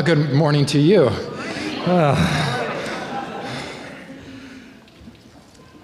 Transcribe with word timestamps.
Well, 0.00 0.16
good 0.16 0.32
morning 0.32 0.64
to 0.64 0.78
you. 0.80 1.08
Uh, 1.84 2.16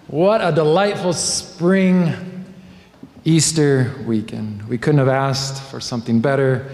what 0.06 0.40
a 0.40 0.50
delightful 0.52 1.12
spring 1.12 2.46
Easter 3.26 3.92
weekend. 4.06 4.66
We 4.68 4.78
couldn't 4.78 5.00
have 5.00 5.08
asked 5.08 5.62
for 5.70 5.80
something 5.80 6.22
better. 6.22 6.66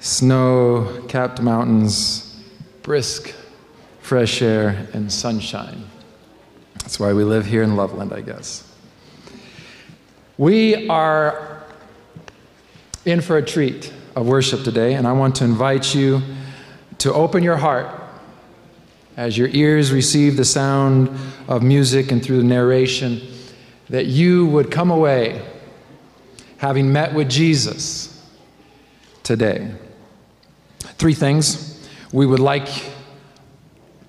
Snow 0.00 1.04
capped 1.06 1.40
mountains, 1.40 2.36
brisk, 2.82 3.32
fresh 4.00 4.42
air, 4.42 4.88
and 4.92 5.12
sunshine. 5.12 5.84
That's 6.80 6.98
why 6.98 7.12
we 7.12 7.22
live 7.22 7.46
here 7.46 7.62
in 7.62 7.76
Loveland, 7.76 8.12
I 8.12 8.22
guess. 8.22 8.68
We 10.36 10.88
are 10.88 11.62
in 13.04 13.20
for 13.20 13.36
a 13.36 13.42
treat 13.42 13.92
of 14.16 14.26
worship 14.26 14.64
today, 14.64 14.94
and 14.94 15.06
I 15.06 15.12
want 15.12 15.36
to 15.36 15.44
invite 15.44 15.94
you 15.94 16.22
to 16.98 17.12
open 17.12 17.42
your 17.42 17.56
heart 17.56 18.02
as 19.16 19.36
your 19.36 19.48
ears 19.48 19.92
receive 19.92 20.36
the 20.36 20.44
sound 20.44 21.08
of 21.48 21.62
music 21.62 22.12
and 22.12 22.22
through 22.22 22.38
the 22.38 22.44
narration, 22.44 23.20
that 23.88 24.06
you 24.06 24.46
would 24.46 24.70
come 24.70 24.90
away 24.90 25.42
having 26.58 26.92
met 26.92 27.14
with 27.14 27.28
Jesus 27.28 28.22
today. 29.22 29.70
Three 30.98 31.14
things 31.14 31.88
we 32.12 32.26
would 32.26 32.40
like 32.40 32.68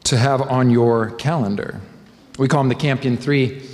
to 0.05 0.17
have 0.17 0.41
on 0.41 0.69
your 0.69 1.11
calendar. 1.11 1.81
We 2.37 2.47
call 2.47 2.61
them 2.61 2.69
the 2.69 2.75
Campion 2.75 3.17
Three 3.17 3.67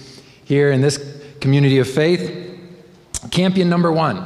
here 0.45 0.71
in 0.71 0.81
this 0.81 1.21
community 1.39 1.79
of 1.79 1.87
faith. 1.87 2.59
Campion 3.29 3.69
number 3.69 3.91
one. 3.91 4.25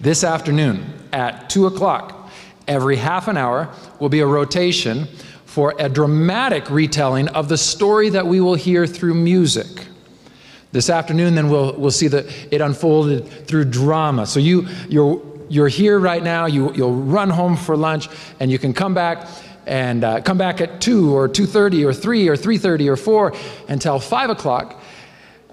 This 0.00 0.24
afternoon 0.24 0.94
at 1.12 1.50
2 1.50 1.66
o'clock, 1.66 2.17
every 2.68 2.96
half 2.96 3.26
an 3.26 3.36
hour, 3.36 3.68
will 3.98 4.08
be 4.08 4.20
a 4.20 4.26
rotation 4.26 5.08
for 5.44 5.74
a 5.78 5.88
dramatic 5.88 6.70
retelling 6.70 7.26
of 7.28 7.48
the 7.48 7.56
story 7.56 8.10
that 8.10 8.26
we 8.26 8.40
will 8.40 8.54
hear 8.54 8.86
through 8.86 9.14
music. 9.14 9.86
This 10.70 10.90
afternoon, 10.90 11.34
then 11.34 11.48
we'll, 11.48 11.72
we'll 11.78 11.90
see 11.90 12.08
that 12.08 12.26
it 12.52 12.60
unfolded 12.60 13.26
through 13.48 13.64
drama. 13.64 14.26
So 14.26 14.38
you, 14.38 14.68
you're, 14.88 15.20
you're 15.48 15.68
here 15.68 15.98
right 15.98 16.22
now, 16.22 16.46
you, 16.46 16.72
you'll 16.74 16.94
run 16.94 17.30
home 17.30 17.56
for 17.56 17.76
lunch, 17.76 18.08
and 18.38 18.50
you 18.50 18.58
can 18.58 18.74
come 18.74 18.92
back 18.92 19.26
and 19.66 20.04
uh, 20.04 20.20
come 20.20 20.38
back 20.38 20.60
at 20.60 20.80
2 20.80 21.14
or 21.14 21.28
2.30 21.28 21.86
or 21.86 21.92
3 21.92 22.28
or 22.28 22.36
3.30 22.36 22.88
or 22.88 22.96
4 22.96 23.34
until 23.68 23.98
5 23.98 24.30
o'clock 24.30 24.82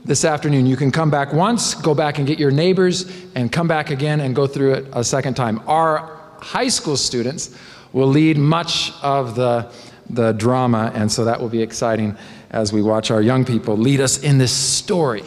this 0.05 0.23
afternoon. 0.23 0.65
You 0.65 0.77
can 0.77 0.91
come 0.91 1.09
back 1.09 1.33
once, 1.33 1.73
go 1.73 1.93
back 1.93 2.17
and 2.17 2.27
get 2.27 2.37
your 2.37 2.51
neighbors, 2.51 3.11
and 3.35 3.51
come 3.51 3.67
back 3.67 3.89
again 3.89 4.21
and 4.21 4.35
go 4.35 4.47
through 4.47 4.73
it 4.73 4.85
a 4.93 5.03
second 5.03 5.33
time. 5.35 5.61
Our 5.67 6.14
high 6.45 6.67
school 6.67 6.95
students 6.95 7.57
will 7.91 8.07
lead 8.07 8.37
much 8.37 8.91
of 9.01 9.35
the, 9.35 9.71
the 10.11 10.31
drama, 10.33 10.91
and 10.93 11.11
so 11.11 11.25
that 11.25 11.41
will 11.41 11.49
be 11.49 11.61
exciting 11.61 12.15
as 12.51 12.71
we 12.71 12.83
watch 12.83 13.09
our 13.09 13.21
young 13.21 13.43
people 13.43 13.75
lead 13.75 13.99
us 13.99 14.21
in 14.21 14.37
this 14.37 14.51
story 14.51 15.23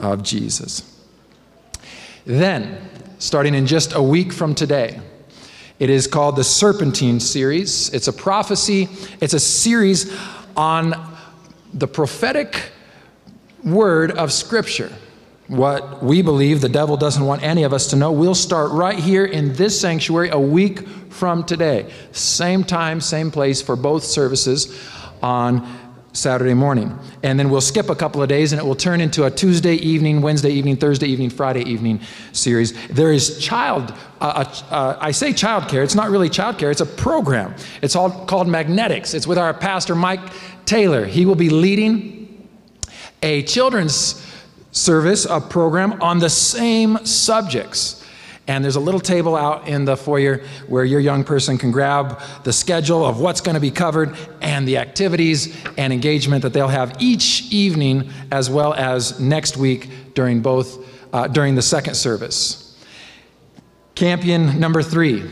of 0.00 0.22
Jesus. 0.22 0.98
Then, 2.24 2.78
starting 3.18 3.54
in 3.54 3.66
just 3.66 3.92
a 3.94 4.02
week 4.02 4.32
from 4.32 4.54
today, 4.54 4.98
it 5.78 5.90
is 5.90 6.06
called 6.06 6.36
the 6.36 6.44
Serpentine 6.44 7.20
series. 7.20 7.92
It's 7.92 8.08
a 8.08 8.12
prophecy, 8.12 8.88
it's 9.20 9.34
a 9.34 9.40
series 9.40 10.10
on 10.56 10.94
the 11.74 11.86
prophetic 11.86 12.70
word 13.62 14.10
of 14.12 14.32
Scripture. 14.32 14.90
What 15.48 16.02
we 16.02 16.22
believe 16.22 16.62
the 16.62 16.70
devil 16.70 16.96
doesn't 16.96 17.24
want 17.24 17.42
any 17.42 17.64
of 17.64 17.74
us 17.74 17.88
to 17.88 17.96
know, 17.96 18.10
we'll 18.10 18.34
start 18.34 18.72
right 18.72 18.98
here 18.98 19.26
in 19.26 19.52
this 19.52 19.78
sanctuary 19.78 20.30
a 20.30 20.38
week 20.38 20.88
from 21.10 21.44
today. 21.44 21.92
Same 22.12 22.64
time, 22.64 23.00
same 23.00 23.30
place 23.30 23.60
for 23.60 23.76
both 23.76 24.04
services 24.04 24.80
on 25.22 25.80
Saturday 26.14 26.54
morning. 26.54 26.98
And 27.22 27.38
then 27.38 27.50
we'll 27.50 27.60
skip 27.60 27.90
a 27.90 27.94
couple 27.94 28.22
of 28.22 28.28
days 28.28 28.52
and 28.52 28.60
it 28.60 28.64
will 28.64 28.76
turn 28.76 29.02
into 29.02 29.24
a 29.24 29.30
Tuesday 29.30 29.74
evening, 29.74 30.22
Wednesday 30.22 30.50
evening, 30.50 30.76
Thursday 30.76 31.08
evening, 31.08 31.28
Friday 31.28 31.62
evening 31.68 32.00
series. 32.32 32.72
There 32.88 33.12
is 33.12 33.38
child, 33.38 33.92
uh, 34.22 34.44
uh, 34.70 34.74
uh 34.74 34.98
I 34.98 35.10
say 35.10 35.34
child 35.34 35.68
care, 35.68 35.82
it's 35.82 35.96
not 35.96 36.08
really 36.08 36.30
child 36.30 36.56
care, 36.56 36.70
it's 36.70 36.80
a 36.80 36.86
program. 36.86 37.54
It's 37.82 37.96
all 37.96 38.10
called 38.26 38.48
Magnetics. 38.48 39.12
It's 39.12 39.26
with 39.26 39.38
our 39.38 39.52
pastor, 39.52 39.94
Mike 39.94 40.20
Taylor. 40.64 41.04
He 41.04 41.26
will 41.26 41.34
be 41.34 41.50
leading 41.50 42.48
a 43.22 43.42
children's 43.42 44.24
service, 44.74 45.24
a 45.24 45.40
program 45.40 46.02
on 46.02 46.18
the 46.18 46.28
same 46.28 46.98
subjects. 47.06 48.04
And 48.46 48.62
there's 48.62 48.76
a 48.76 48.80
little 48.80 49.00
table 49.00 49.36
out 49.36 49.68
in 49.68 49.86
the 49.86 49.96
foyer 49.96 50.42
where 50.68 50.84
your 50.84 51.00
young 51.00 51.24
person 51.24 51.56
can 51.56 51.70
grab 51.70 52.20
the 52.42 52.52
schedule 52.52 53.06
of 53.06 53.18
what's 53.18 53.40
going 53.40 53.54
to 53.54 53.60
be 53.60 53.70
covered 53.70 54.14
and 54.42 54.68
the 54.68 54.76
activities 54.76 55.56
and 55.78 55.94
engagement 55.94 56.42
that 56.42 56.52
they'll 56.52 56.68
have 56.68 56.94
each 57.00 57.50
evening 57.50 58.10
as 58.30 58.50
well 58.50 58.74
as 58.74 59.18
next 59.18 59.56
week 59.56 59.88
during 60.14 60.42
both 60.42 60.84
uh, 61.14 61.28
during 61.28 61.54
the 61.54 61.62
second 61.62 61.94
service. 61.94 62.76
Campion 63.94 64.58
number 64.58 64.82
three. 64.82 65.22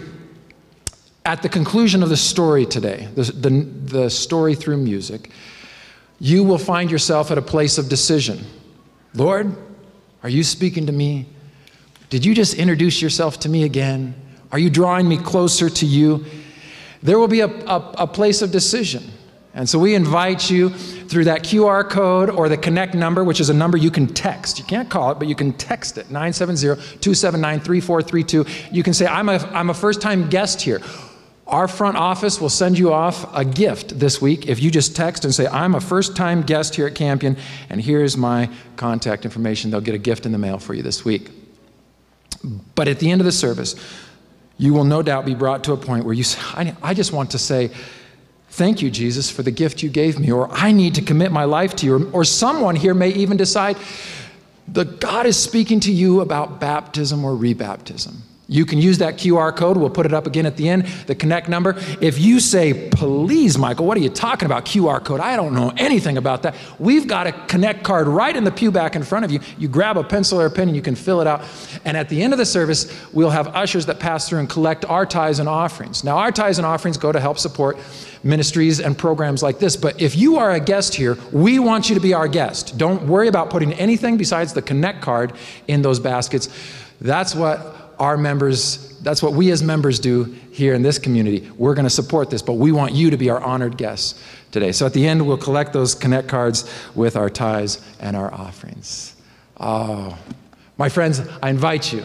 At 1.26 1.42
the 1.42 1.48
conclusion 1.48 2.02
of 2.02 2.08
the 2.08 2.16
story 2.16 2.64
today, 2.64 3.08
the, 3.14 3.24
the, 3.24 3.50
the 3.50 4.10
story 4.10 4.54
through 4.54 4.78
music, 4.78 5.30
you 6.18 6.44
will 6.44 6.58
find 6.58 6.90
yourself 6.90 7.30
at 7.30 7.38
a 7.38 7.42
place 7.42 7.78
of 7.78 7.88
decision. 7.88 8.44
Lord, 9.14 9.54
are 10.22 10.28
you 10.28 10.42
speaking 10.42 10.86
to 10.86 10.92
me? 10.92 11.26
Did 12.10 12.24
you 12.24 12.34
just 12.34 12.54
introduce 12.54 13.00
yourself 13.02 13.40
to 13.40 13.48
me 13.48 13.64
again? 13.64 14.14
Are 14.50 14.58
you 14.58 14.70
drawing 14.70 15.08
me 15.08 15.16
closer 15.16 15.70
to 15.70 15.86
you? 15.86 16.24
There 17.02 17.18
will 17.18 17.28
be 17.28 17.40
a, 17.40 17.48
a, 17.48 17.94
a 17.98 18.06
place 18.06 18.42
of 18.42 18.50
decision. 18.50 19.02
And 19.54 19.68
so 19.68 19.78
we 19.78 19.94
invite 19.94 20.50
you 20.50 20.70
through 20.70 21.24
that 21.24 21.42
QR 21.42 21.88
code 21.88 22.30
or 22.30 22.48
the 22.48 22.56
Connect 22.56 22.94
number, 22.94 23.22
which 23.22 23.38
is 23.38 23.50
a 23.50 23.54
number 23.54 23.76
you 23.76 23.90
can 23.90 24.06
text. 24.06 24.58
You 24.58 24.64
can't 24.64 24.88
call 24.88 25.10
it, 25.10 25.18
but 25.18 25.28
you 25.28 25.34
can 25.34 25.52
text 25.52 25.98
it 25.98 26.10
970 26.10 26.82
279 27.00 27.60
3432. 27.60 28.74
You 28.74 28.82
can 28.82 28.94
say, 28.94 29.06
I'm 29.06 29.28
a, 29.28 29.36
I'm 29.52 29.68
a 29.68 29.74
first 29.74 30.00
time 30.00 30.30
guest 30.30 30.62
here. 30.62 30.80
Our 31.46 31.68
front 31.68 31.96
office 31.96 32.40
will 32.40 32.48
send 32.48 32.78
you 32.78 32.92
off 32.92 33.28
a 33.36 33.44
gift 33.44 33.98
this 33.98 34.22
week 34.22 34.46
if 34.46 34.62
you 34.62 34.70
just 34.70 34.96
text 34.96 35.24
and 35.24 35.34
say, 35.34 35.46
I'm 35.46 35.74
a 35.74 35.80
first 35.80 36.16
time 36.16 36.42
guest 36.42 36.76
here 36.76 36.86
at 36.86 36.94
Campion, 36.94 37.36
and 37.68 37.80
here's 37.80 38.16
my 38.16 38.48
contact 38.76 39.24
information. 39.24 39.70
They'll 39.70 39.80
get 39.80 39.94
a 39.94 39.98
gift 39.98 40.24
in 40.24 40.32
the 40.32 40.38
mail 40.38 40.58
for 40.58 40.72
you 40.72 40.82
this 40.82 41.04
week. 41.04 41.30
But 42.74 42.88
at 42.88 43.00
the 43.00 43.10
end 43.10 43.20
of 43.20 43.24
the 43.24 43.32
service, 43.32 43.74
you 44.56 44.72
will 44.72 44.84
no 44.84 45.02
doubt 45.02 45.26
be 45.26 45.34
brought 45.34 45.64
to 45.64 45.72
a 45.72 45.76
point 45.76 46.04
where 46.04 46.14
you 46.14 46.24
say, 46.24 46.40
I, 46.42 46.76
I 46.82 46.94
just 46.94 47.12
want 47.12 47.32
to 47.32 47.38
say, 47.38 47.70
Thank 48.52 48.82
you, 48.82 48.90
Jesus, 48.90 49.30
for 49.30 49.42
the 49.42 49.50
gift 49.50 49.82
you 49.82 49.88
gave 49.88 50.18
me, 50.18 50.30
or 50.30 50.46
I 50.52 50.72
need 50.72 50.96
to 50.96 51.02
commit 51.02 51.32
my 51.32 51.44
life 51.44 51.74
to 51.76 51.86
you. 51.86 51.96
Or, 51.96 52.20
or 52.20 52.24
someone 52.24 52.76
here 52.76 52.92
may 52.92 53.08
even 53.08 53.38
decide 53.38 53.78
that 54.68 55.00
God 55.00 55.24
is 55.24 55.38
speaking 55.38 55.80
to 55.80 55.92
you 55.92 56.20
about 56.20 56.60
baptism 56.60 57.24
or 57.24 57.32
rebaptism. 57.32 58.16
You 58.52 58.66
can 58.66 58.78
use 58.78 58.98
that 58.98 59.16
QR 59.16 59.54
code. 59.56 59.76
We'll 59.76 59.90
put 59.90 60.04
it 60.04 60.12
up 60.12 60.26
again 60.26 60.44
at 60.44 60.56
the 60.56 60.68
end, 60.68 60.84
the 61.06 61.14
connect 61.14 61.48
number. 61.48 61.74
If 62.00 62.18
you 62.18 62.38
say, 62.38 62.90
please, 62.90 63.56
Michael, 63.56 63.86
what 63.86 63.96
are 63.96 64.00
you 64.00 64.10
talking 64.10 64.46
about? 64.46 64.66
QR 64.66 65.02
code. 65.02 65.20
I 65.20 65.36
don't 65.36 65.54
know 65.54 65.72
anything 65.76 66.18
about 66.18 66.42
that. 66.42 66.54
We've 66.78 67.06
got 67.06 67.26
a 67.26 67.32
connect 67.46 67.82
card 67.82 68.06
right 68.06 68.36
in 68.36 68.44
the 68.44 68.50
pew 68.50 68.70
back 68.70 68.94
in 68.94 69.02
front 69.02 69.24
of 69.24 69.30
you. 69.30 69.40
You 69.58 69.68
grab 69.68 69.96
a 69.96 70.04
pencil 70.04 70.40
or 70.40 70.46
a 70.46 70.50
pen 70.50 70.68
and 70.68 70.76
you 70.76 70.82
can 70.82 70.94
fill 70.94 71.20
it 71.20 71.26
out. 71.26 71.42
And 71.84 71.96
at 71.96 72.08
the 72.08 72.22
end 72.22 72.34
of 72.34 72.38
the 72.38 72.46
service, 72.46 72.92
we'll 73.12 73.30
have 73.30 73.48
ushers 73.48 73.86
that 73.86 73.98
pass 73.98 74.28
through 74.28 74.40
and 74.40 74.50
collect 74.50 74.84
our 74.84 75.06
tithes 75.06 75.38
and 75.38 75.48
offerings. 75.48 76.04
Now, 76.04 76.18
our 76.18 76.30
tithes 76.30 76.58
and 76.58 76.66
offerings 76.66 76.98
go 76.98 77.10
to 77.10 77.20
help 77.20 77.38
support 77.38 77.78
ministries 78.22 78.80
and 78.80 78.96
programs 78.96 79.42
like 79.42 79.58
this. 79.58 79.76
But 79.76 80.00
if 80.00 80.14
you 80.14 80.36
are 80.36 80.52
a 80.52 80.60
guest 80.60 80.94
here, 80.94 81.16
we 81.32 81.58
want 81.58 81.88
you 81.88 81.94
to 81.94 82.00
be 82.00 82.14
our 82.14 82.28
guest. 82.28 82.78
Don't 82.78 83.06
worry 83.08 83.28
about 83.28 83.50
putting 83.50 83.72
anything 83.74 84.16
besides 84.16 84.52
the 84.52 84.62
connect 84.62 85.00
card 85.00 85.32
in 85.66 85.82
those 85.82 85.98
baskets. 85.98 86.48
That's 87.00 87.34
what 87.34 87.81
our 88.02 88.16
members, 88.16 88.98
that's 88.98 89.22
what 89.22 89.32
we 89.32 89.52
as 89.52 89.62
members 89.62 90.00
do 90.00 90.24
here 90.50 90.74
in 90.74 90.82
this 90.82 90.98
community. 90.98 91.48
We're 91.56 91.74
going 91.74 91.84
to 91.86 91.90
support 91.90 92.30
this, 92.30 92.42
but 92.42 92.54
we 92.54 92.72
want 92.72 92.94
you 92.94 93.10
to 93.10 93.16
be 93.16 93.30
our 93.30 93.40
honored 93.40 93.76
guests 93.76 94.20
today. 94.50 94.72
So 94.72 94.84
at 94.84 94.92
the 94.92 95.06
end, 95.06 95.24
we'll 95.24 95.36
collect 95.36 95.72
those 95.72 95.94
Connect 95.94 96.26
cards 96.26 96.68
with 96.96 97.14
our 97.14 97.30
tithes 97.30 97.80
and 98.00 98.16
our 98.16 98.34
offerings. 98.34 99.14
Oh, 99.56 100.18
my 100.78 100.88
friends, 100.88 101.22
I 101.40 101.50
invite 101.50 101.92
you 101.92 102.02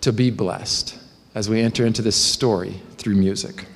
to 0.00 0.14
be 0.14 0.30
blessed 0.30 0.98
as 1.34 1.50
we 1.50 1.60
enter 1.60 1.84
into 1.84 2.00
this 2.00 2.16
story 2.16 2.80
through 2.96 3.16
music. 3.16 3.66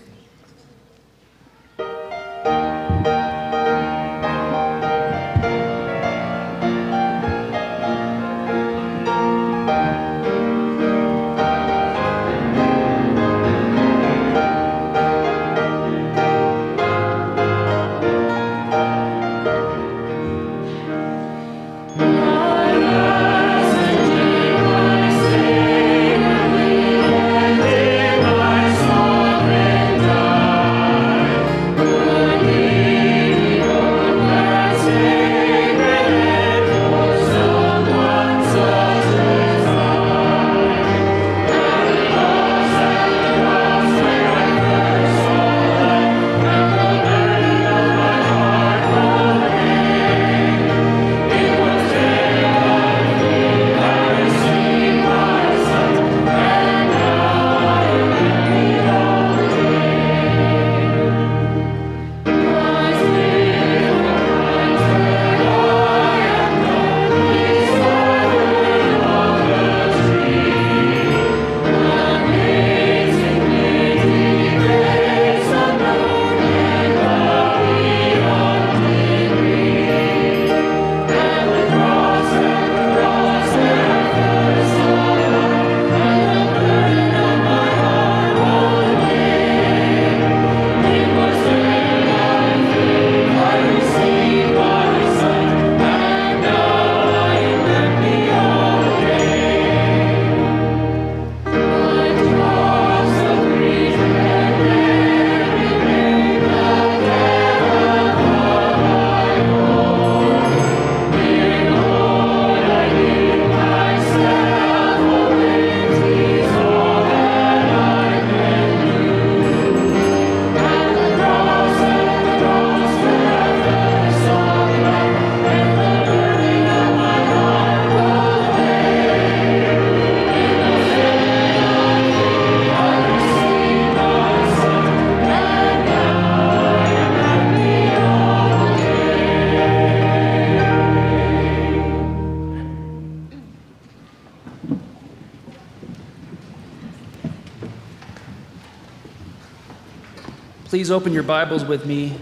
Please 150.83 150.91
open 150.91 151.13
your 151.13 151.23
Bibles 151.23 151.65
with 151.65 151.87
me 151.87 152.13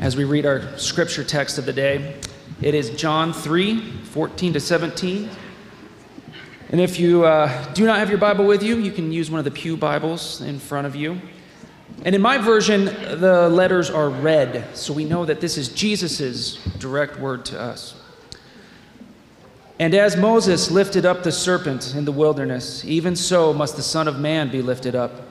as 0.00 0.16
we 0.16 0.24
read 0.24 0.46
our 0.46 0.78
scripture 0.78 1.22
text 1.22 1.58
of 1.58 1.66
the 1.66 1.74
day. 1.74 2.16
It 2.62 2.74
is 2.74 2.88
John 2.88 3.34
3 3.34 4.00
14 4.04 4.54
to 4.54 4.60
17. 4.60 5.28
And 6.70 6.80
if 6.80 6.98
you 6.98 7.26
uh, 7.26 7.74
do 7.74 7.84
not 7.84 7.98
have 7.98 8.08
your 8.08 8.16
Bible 8.16 8.46
with 8.46 8.62
you, 8.62 8.78
you 8.78 8.92
can 8.92 9.12
use 9.12 9.30
one 9.30 9.40
of 9.40 9.44
the 9.44 9.50
Pew 9.50 9.76
Bibles 9.76 10.40
in 10.40 10.58
front 10.58 10.86
of 10.86 10.96
you. 10.96 11.20
And 12.06 12.14
in 12.14 12.22
my 12.22 12.38
version, 12.38 12.86
the 12.86 13.50
letters 13.50 13.90
are 13.90 14.08
red, 14.08 14.74
so 14.74 14.94
we 14.94 15.04
know 15.04 15.26
that 15.26 15.42
this 15.42 15.58
is 15.58 15.68
Jesus' 15.68 16.56
direct 16.78 17.20
word 17.20 17.44
to 17.44 17.60
us. 17.60 17.94
And 19.78 19.94
as 19.94 20.16
Moses 20.16 20.70
lifted 20.70 21.04
up 21.04 21.24
the 21.24 21.32
serpent 21.32 21.94
in 21.94 22.06
the 22.06 22.12
wilderness, 22.12 22.86
even 22.86 23.14
so 23.14 23.52
must 23.52 23.76
the 23.76 23.82
Son 23.82 24.08
of 24.08 24.18
Man 24.18 24.50
be 24.50 24.62
lifted 24.62 24.94
up, 24.94 25.27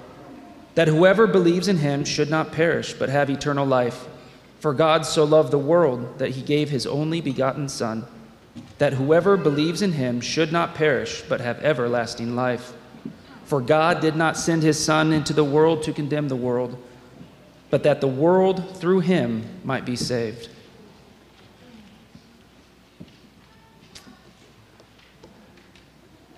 that 0.78 0.88
whoever 0.88 1.26
believes 1.26 1.68
in 1.68 1.78
him 1.78 2.06
should 2.06 2.30
not 2.30 2.52
perish, 2.52 2.94
but 2.94 3.10
have 3.10 3.32
eternal 3.32 3.66
life. 3.66 4.08
For 4.60 4.76
God 4.76 5.08
so 5.08 5.24
loved 5.24 5.50
the 5.50 5.58
world 5.58 6.20
that 6.20 6.30
he 6.30 6.44
gave 6.44 6.70
his 6.70 6.86
only 6.86 7.20
begotten 7.20 7.68
Son, 7.68 8.06
that 8.78 8.94
whoever 8.94 9.38
believes 9.38 9.82
in 9.82 9.94
him 9.94 10.22
should 10.22 10.52
not 10.52 10.76
perish, 10.76 11.24
but 11.28 11.42
have 11.42 11.58
everlasting 11.64 12.36
life. 12.36 12.74
For 13.46 13.60
God 13.60 14.02
did 14.02 14.16
not 14.16 14.38
send 14.38 14.62
his 14.62 14.78
Son 14.78 15.12
into 15.14 15.34
the 15.34 15.44
world 15.44 15.82
to 15.82 15.94
condemn 15.94 16.28
the 16.28 16.36
world, 16.36 16.78
but 17.72 17.82
that 17.82 18.00
the 18.00 18.08
world 18.08 18.78
through 18.78 19.00
him 19.00 19.46
might 19.64 19.84
be 19.84 19.96
saved. 19.96 20.48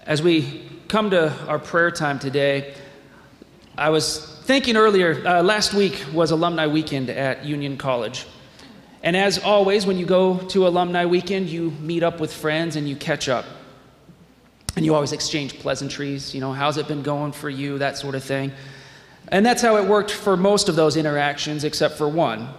As 0.06 0.24
we 0.24 0.64
come 0.88 1.10
to 1.10 1.34
our 1.46 1.60
prayer 1.60 1.92
time 1.92 2.20
today, 2.20 2.74
I 3.80 3.92
was 3.92 4.20
thinking 4.44 4.76
earlier, 4.76 5.26
uh, 5.26 5.42
last 5.42 5.74
week 5.74 6.04
was 6.14 6.32
alumni 6.32 6.68
weekend 6.68 7.10
at 7.10 7.46
Union 7.46 7.78
College. 7.78 8.26
And 9.04 9.16
as 9.16 9.40
always, 9.40 9.86
when 9.86 9.98
you 9.98 10.06
go 10.06 10.38
to 10.50 10.68
alumni 10.68 11.06
weekend, 11.06 11.48
you 11.48 11.72
meet 11.80 12.04
up 12.04 12.20
with 12.20 12.34
friends 12.34 12.76
and 12.76 12.90
you 12.90 12.98
catch 12.98 13.30
up. 13.30 13.46
And 14.76 14.86
you 14.86 14.96
always 14.96 15.14
exchange 15.14 15.60
pleasantries, 15.60 16.36
you 16.36 16.42
know, 16.42 16.52
how's 16.52 16.76
it 16.76 16.90
been 16.90 17.04
going 17.04 17.32
for 17.32 17.50
you, 17.50 17.78
that 17.78 17.98
sort 17.98 18.16
of 18.16 18.24
thing. 18.24 18.52
And 19.30 19.46
that's 19.46 19.62
how 19.62 19.78
it 19.78 19.88
worked 19.88 20.12
for 20.12 20.36
most 20.36 20.68
of 20.68 20.76
those 20.76 20.98
interactions, 20.98 21.64
except 21.64 21.96
for 21.96 22.10
one. 22.10 22.50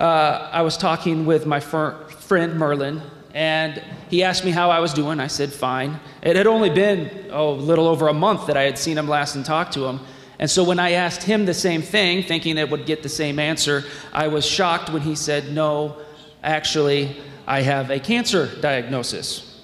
Uh, 0.00 0.48
I 0.52 0.62
was 0.62 0.76
talking 0.76 1.26
with 1.26 1.46
my 1.46 1.58
fr- 1.58 1.94
friend 2.10 2.54
Merlin, 2.60 3.02
and 3.34 3.82
he 4.08 4.22
asked 4.22 4.44
me 4.44 4.52
how 4.52 4.70
I 4.70 4.78
was 4.78 4.94
doing. 4.94 5.18
I 5.18 5.26
said, 5.26 5.52
fine. 5.52 5.98
It 6.22 6.36
had 6.36 6.46
only 6.46 6.70
been, 6.70 7.26
oh, 7.32 7.54
a 7.54 7.56
little 7.56 7.88
over 7.88 8.06
a 8.06 8.14
month 8.14 8.46
that 8.46 8.56
I 8.56 8.62
had 8.62 8.78
seen 8.78 8.96
him 8.96 9.08
last 9.08 9.34
and 9.34 9.44
talked 9.44 9.72
to 9.74 9.84
him. 9.86 9.98
And 10.38 10.50
so 10.50 10.64
when 10.64 10.78
I 10.78 10.92
asked 10.92 11.22
him 11.22 11.46
the 11.46 11.54
same 11.54 11.82
thing, 11.82 12.22
thinking 12.22 12.58
it 12.58 12.68
would 12.70 12.86
get 12.86 13.02
the 13.02 13.08
same 13.08 13.38
answer, 13.38 13.84
I 14.12 14.28
was 14.28 14.44
shocked 14.44 14.90
when 14.90 15.02
he 15.02 15.14
said, 15.14 15.52
no, 15.52 15.96
actually, 16.42 17.16
I 17.46 17.62
have 17.62 17.90
a 17.90 18.00
cancer 18.00 18.48
diagnosis. 18.60 19.62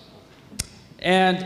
And 1.00 1.44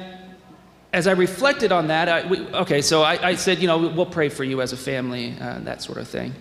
as 0.92 1.06
I 1.06 1.12
reflected 1.12 1.72
on 1.72 1.88
that, 1.88 2.08
I, 2.08 2.26
we, 2.26 2.38
okay, 2.38 2.82
so 2.82 3.02
I, 3.02 3.28
I, 3.28 3.34
said, 3.34 3.58
you 3.58 3.66
know, 3.66 3.78
we'll 3.88 4.06
pray 4.06 4.28
for 4.28 4.44
you 4.44 4.60
as 4.60 4.72
a 4.72 4.76
family, 4.76 5.34
uh, 5.40 5.58
that 5.60 5.82
sort 5.82 5.98
of 5.98 6.06
thing. 6.06 6.34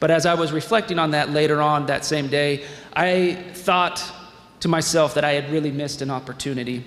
But 0.00 0.10
as 0.10 0.26
I 0.26 0.34
was 0.34 0.50
reflecting 0.52 0.98
on 0.98 1.12
that 1.12 1.30
later 1.30 1.60
on 1.60 1.86
that 1.86 2.04
same 2.04 2.28
day, 2.28 2.64
I 2.94 3.34
thought 3.52 4.02
to 4.60 4.68
myself 4.68 5.14
that 5.14 5.24
I 5.24 5.32
had 5.32 5.50
really 5.52 5.70
missed 5.70 6.02
an 6.02 6.10
opportunity. 6.10 6.84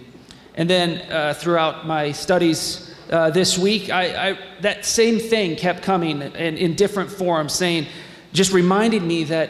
And 0.55 0.69
then 0.69 1.11
uh, 1.11 1.33
throughout 1.33 1.85
my 1.85 2.11
studies 2.11 2.86
uh, 3.11 3.29
this 3.29 3.57
week, 3.57 3.89
I, 3.89 4.29
I, 4.29 4.39
that 4.61 4.85
same 4.85 5.19
thing 5.19 5.55
kept 5.55 5.83
coming 5.83 6.21
in, 6.21 6.57
in 6.57 6.75
different 6.75 7.09
forms, 7.09 7.53
saying, 7.53 7.87
just 8.33 8.51
reminding 8.51 9.07
me 9.07 9.23
that 9.25 9.49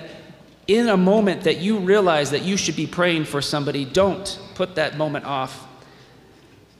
in 0.67 0.89
a 0.89 0.97
moment 0.97 1.43
that 1.43 1.57
you 1.57 1.79
realize 1.79 2.31
that 2.31 2.43
you 2.43 2.57
should 2.57 2.75
be 2.75 2.85
praying 2.87 3.25
for 3.25 3.41
somebody, 3.41 3.85
don't 3.85 4.39
put 4.55 4.75
that 4.75 4.97
moment 4.97 5.25
off. 5.25 5.65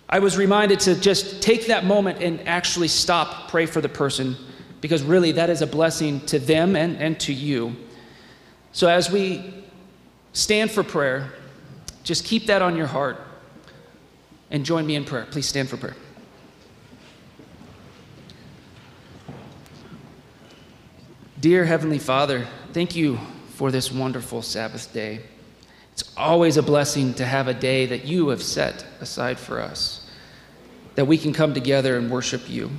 I 0.10 0.20
was 0.20 0.38
reminded 0.38 0.80
to 0.82 1.00
just 1.00 1.42
take 1.42 1.68
that 1.68 1.86
moment 1.86 2.22
and 2.22 2.48
actually 2.48 2.88
stop, 2.88 3.50
pray 3.50 3.66
for 3.66 3.82
the 3.82 3.90
person, 3.90 4.36
because 4.82 5.04
really 5.04 5.34
that 5.34 5.50
is 5.50 5.62
a 5.62 5.68
blessing 5.68 6.22
to 6.28 6.40
them 6.40 6.76
and, 6.76 6.98
and 6.98 7.20
to 7.22 7.34
you. 7.34 7.76
So 8.72 8.88
as 8.88 9.12
we 9.12 9.54
stand 10.34 10.72
for 10.72 10.84
prayer, 10.84 11.32
just 12.04 12.24
keep 12.24 12.46
that 12.46 12.62
on 12.62 12.78
your 12.78 12.88
heart 12.88 13.20
and 14.52 14.66
join 14.66 14.86
me 14.86 14.96
in 14.96 15.04
prayer. 15.04 15.26
Please 15.30 15.48
stand 15.48 15.68
for 15.68 15.78
prayer. 15.78 15.96
Dear 21.40 21.66
Heavenly 21.66 22.00
Father, 22.00 22.48
thank 22.74 22.96
you 22.96 23.20
for 23.50 23.70
this 23.70 23.92
wonderful 23.92 24.42
Sabbath 24.42 24.92
day. 24.92 25.20
It's 25.92 26.12
always 26.18 26.58
a 26.58 26.64
blessing 26.64 27.14
to 27.14 27.26
have 27.26 27.48
a 27.48 27.54
day 27.54 27.86
that 27.86 28.06
you 28.06 28.30
have 28.30 28.42
set 28.42 28.84
aside 29.02 29.38
for 29.38 29.62
us, 29.62 30.10
that 30.96 31.06
we 31.06 31.16
can 31.16 31.34
come 31.34 31.54
together 31.54 31.96
and 31.96 32.10
worship 32.10 32.50
you. 32.50 32.72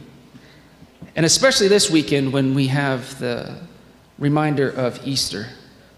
And 1.15 1.25
especially 1.25 1.69
this 1.69 1.89
weekend 1.89 2.33
when 2.33 2.53
we 2.53 2.67
have 2.67 3.21
the 3.21 3.61
reminder 4.19 4.69
of 4.69 5.07
Easter 5.07 5.47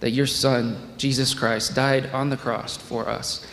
that 0.00 0.11
your 0.11 0.26
Son, 0.26 0.93
Jesus 0.99 1.33
Christ, 1.33 1.75
died 1.75 2.11
on 2.11 2.29
the 2.29 2.37
cross 2.37 2.76
for 2.76 3.09
us, 3.09 3.47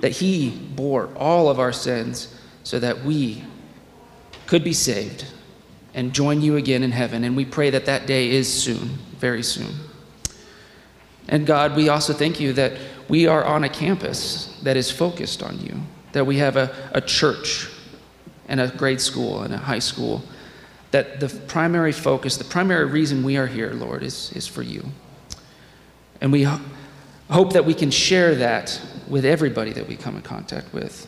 that 0.00 0.10
He 0.10 0.50
bore 0.50 1.08
all 1.14 1.48
of 1.48 1.60
our 1.60 1.72
sins 1.72 2.34
so 2.64 2.80
that 2.80 3.04
we 3.04 3.44
could 4.48 4.64
be 4.64 4.72
saved 4.72 5.24
and 5.94 6.12
join 6.12 6.40
you 6.40 6.56
again 6.56 6.82
in 6.82 6.92
heaven. 6.92 7.24
And 7.24 7.36
we 7.36 7.44
pray 7.44 7.70
that 7.70 7.86
that 7.86 8.06
day 8.06 8.30
is 8.30 8.52
soon, 8.52 8.98
very 9.18 9.42
soon. 9.42 9.74
And 11.28 11.46
God, 11.46 11.76
we 11.76 11.88
also 11.88 12.12
thank 12.12 12.40
you 12.40 12.52
that 12.54 12.72
we 13.08 13.26
are 13.26 13.44
on 13.44 13.64
a 13.64 13.68
campus 13.68 14.58
that 14.62 14.76
is 14.76 14.90
focused 14.90 15.42
on 15.42 15.58
you, 15.60 15.80
that 16.12 16.26
we 16.26 16.38
have 16.38 16.56
a, 16.56 16.74
a 16.92 17.00
church 17.00 17.68
and 18.48 18.60
a 18.60 18.68
grade 18.68 19.00
school 19.00 19.42
and 19.42 19.54
a 19.54 19.58
high 19.58 19.78
school, 19.78 20.22
that 20.90 21.20
the 21.20 21.28
primary 21.46 21.92
focus, 21.92 22.36
the 22.36 22.44
primary 22.44 22.86
reason 22.86 23.22
we 23.22 23.36
are 23.36 23.46
here, 23.46 23.72
Lord, 23.72 24.02
is, 24.02 24.32
is 24.32 24.46
for 24.46 24.62
you. 24.62 24.84
And 26.20 26.32
we 26.32 26.46
hope 27.30 27.52
that 27.52 27.64
we 27.64 27.74
can 27.74 27.90
share 27.90 28.34
that 28.36 28.80
with 29.08 29.24
everybody 29.24 29.72
that 29.72 29.86
we 29.88 29.96
come 29.96 30.16
in 30.16 30.22
contact 30.22 30.72
with. 30.72 31.06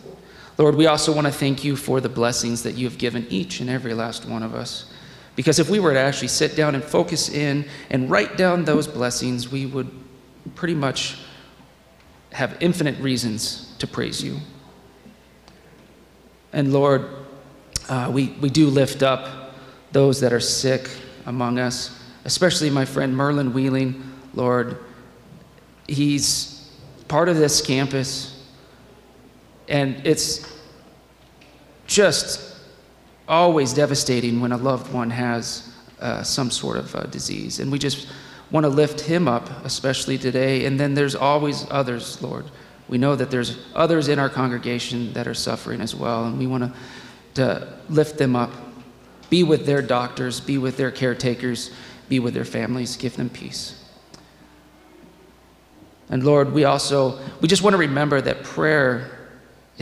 Lord, 0.63 0.77
we 0.77 0.87
also 0.87 1.13
want 1.13 1.27
to 1.27 1.33
thank 1.33 1.65
you 1.65 1.75
for 1.75 2.01
the 2.01 2.09
blessings 2.09 2.63
that 2.63 2.77
you 2.77 2.89
have 2.89 2.97
given 2.97 3.27
each 3.31 3.59
and 3.59 3.69
every 3.69 3.95
last 3.95 4.27
one 4.27 4.45
of 4.45 4.55
us. 4.55 4.93
Because 5.35 5.59
if 5.59 5.69
we 5.69 5.81
were 5.81 5.93
to 5.93 5.99
actually 5.99 6.29
sit 6.29 6.55
down 6.55 6.77
and 6.77 6.85
focus 6.85 7.31
in 7.31 7.69
and 7.91 8.09
write 8.09 8.37
down 8.37 8.65
those 8.65 8.87
blessings, 8.87 9.51
we 9.51 9.67
would 9.67 9.91
pretty 10.55 10.77
much 10.77 11.19
have 12.31 12.57
infinite 12.61 12.97
reasons 13.01 13.75
to 13.81 13.89
praise 13.89 14.23
you. 14.23 14.39
And 16.53 16.73
Lord, 16.73 17.09
uh, 17.89 18.13
we, 18.15 18.29
we 18.41 18.49
do 18.49 18.69
lift 18.69 19.03
up 19.03 19.57
those 19.91 20.21
that 20.21 20.33
are 20.33 20.39
sick 20.39 20.89
among 21.27 21.59
us, 21.59 22.01
especially 22.25 22.71
my 22.71 22.85
friend 22.85 23.17
Merlin 23.17 23.53
Wheeling. 23.53 24.01
Lord, 24.33 24.79
he's 25.89 26.71
part 27.09 27.29
of 27.29 27.37
this 27.37 27.61
campus, 27.61 28.32
and 29.69 30.07
it's 30.07 30.51
just 31.87 32.57
always 33.29 33.73
devastating 33.73 34.41
when 34.41 34.53
a 34.53 34.57
loved 34.57 34.93
one 34.93 35.11
has 35.11 35.73
uh, 36.01 36.23
some 36.23 36.51
sort 36.51 36.77
of 36.77 36.95
uh, 36.95 37.05
disease. 37.05 37.61
And 37.61 37.71
we 37.71 37.79
just 37.79 38.09
want 38.51 38.65
to 38.65 38.69
lift 38.69 39.01
him 39.01 39.29
up, 39.29 39.49
especially 39.65 40.19
today. 40.19 40.67
And 40.67 40.79
then 40.79 40.95
there's 40.95 41.15
always 41.15 41.67
others, 41.71 42.21
Lord. 42.23 42.45
We 42.89 42.99
know 42.99 43.17
that 43.17 43.31
there's 43.31 43.59
others 43.75 44.09
in 44.09 44.19
our 44.19 44.29
congregation 44.29 45.13
that 45.15 45.27
are 45.27 45.35
suffering 45.35 45.81
as 45.81 45.95
well, 45.95 46.25
and 46.27 46.39
we 46.39 46.47
want 46.47 46.65
to, 46.65 46.75
to 47.35 47.69
lift 47.89 48.19
them 48.19 48.37
up. 48.37 48.51
Be 49.31 49.45
with 49.45 49.65
their 49.65 49.81
doctors, 49.81 50.41
be 50.41 50.59
with 50.59 50.77
their 50.77 50.91
caretakers, 50.91 51.71
be 52.09 52.19
with 52.19 52.35
their 52.35 52.45
families, 52.45 52.97
give 52.97 53.17
them 53.17 53.31
peace. 53.31 53.83
And 56.11 56.23
Lord, 56.23 56.53
we 56.53 56.65
also, 56.65 57.19
we 57.41 57.49
just 57.49 57.63
want 57.63 57.73
to 57.73 57.79
remember 57.79 58.21
that 58.21 58.43
prayer 58.43 59.12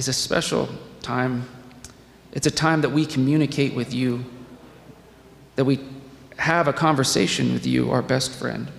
is 0.01 0.09
a 0.09 0.15
special 0.15 0.67
time. 1.03 1.47
It's 2.33 2.47
a 2.47 2.51
time 2.51 2.81
that 2.81 2.89
we 2.89 3.05
communicate 3.05 3.75
with 3.75 3.93
you, 3.93 4.25
that 5.57 5.67
we 5.67 5.79
have 6.39 6.67
a 6.69 6.73
conversation 6.73 7.53
with 7.53 7.67
you, 7.67 7.91
our 7.91 8.01
best 8.01 8.31
friend. 8.33 8.71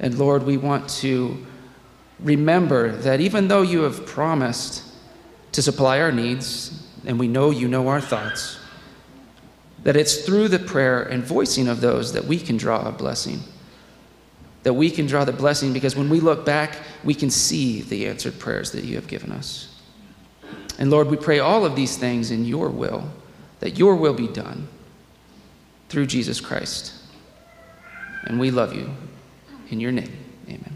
And 0.00 0.16
Lord, 0.18 0.44
we 0.44 0.56
want 0.56 0.88
to 1.04 1.44
remember 2.20 2.90
that 2.90 3.20
even 3.20 3.48
though 3.48 3.60
you 3.60 3.82
have 3.82 4.06
promised 4.06 4.82
to 5.52 5.60
supply 5.60 6.00
our 6.00 6.10
needs, 6.10 6.82
and 7.04 7.20
we 7.20 7.28
know 7.28 7.50
you 7.50 7.68
know 7.68 7.88
our 7.88 8.00
thoughts, 8.00 8.58
that 9.82 9.94
it's 9.94 10.24
through 10.24 10.48
the 10.48 10.58
prayer 10.58 11.02
and 11.02 11.22
voicing 11.22 11.68
of 11.68 11.82
those 11.82 12.14
that 12.14 12.24
we 12.24 12.38
can 12.38 12.56
draw 12.56 12.88
a 12.88 12.92
blessing 12.92 13.40
that 14.62 14.72
we 14.74 14.90
can 14.90 15.06
draw 15.06 15.24
the 15.24 15.32
blessing 15.32 15.72
because 15.72 15.94
when 15.94 16.08
we 16.08 16.18
look 16.18 16.44
back, 16.44 16.78
we 17.04 17.14
can 17.14 17.30
see 17.30 17.82
the 17.82 18.04
answered 18.08 18.36
prayers 18.40 18.72
that 18.72 18.82
you 18.82 18.96
have 18.96 19.06
given 19.06 19.30
us. 19.30 19.75
And 20.78 20.90
Lord, 20.90 21.08
we 21.08 21.16
pray 21.16 21.38
all 21.38 21.64
of 21.64 21.74
these 21.74 21.96
things 21.96 22.30
in 22.30 22.44
your 22.44 22.68
will, 22.68 23.10
that 23.60 23.78
your 23.78 23.96
will 23.96 24.14
be 24.14 24.28
done 24.28 24.68
through 25.88 26.06
Jesus 26.06 26.40
Christ. 26.40 26.92
And 28.24 28.38
we 28.38 28.50
love 28.50 28.74
you. 28.74 28.90
In 29.70 29.80
your 29.80 29.92
name, 29.92 30.12
amen. 30.48 30.75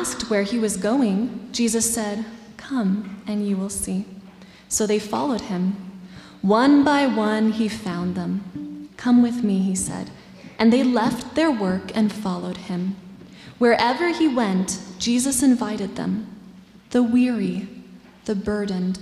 Asked 0.00 0.30
where 0.30 0.44
he 0.44 0.58
was 0.58 0.78
going, 0.78 1.46
Jesus 1.52 1.92
said, 1.92 2.24
Come 2.56 3.22
and 3.26 3.46
you 3.46 3.54
will 3.54 3.68
see. 3.68 4.06
So 4.66 4.86
they 4.86 4.98
followed 4.98 5.42
him. 5.42 5.76
One 6.40 6.82
by 6.82 7.06
one, 7.06 7.52
he 7.52 7.68
found 7.68 8.14
them. 8.14 8.88
Come 8.96 9.22
with 9.22 9.44
me, 9.44 9.58
he 9.58 9.76
said. 9.76 10.10
And 10.58 10.72
they 10.72 10.82
left 10.82 11.34
their 11.34 11.50
work 11.50 11.94
and 11.94 12.10
followed 12.10 12.56
him. 12.56 12.96
Wherever 13.58 14.08
he 14.08 14.26
went, 14.26 14.80
Jesus 14.98 15.42
invited 15.42 15.96
them 15.96 16.26
the 16.88 17.02
weary, 17.02 17.68
the 18.24 18.34
burdened, 18.34 18.98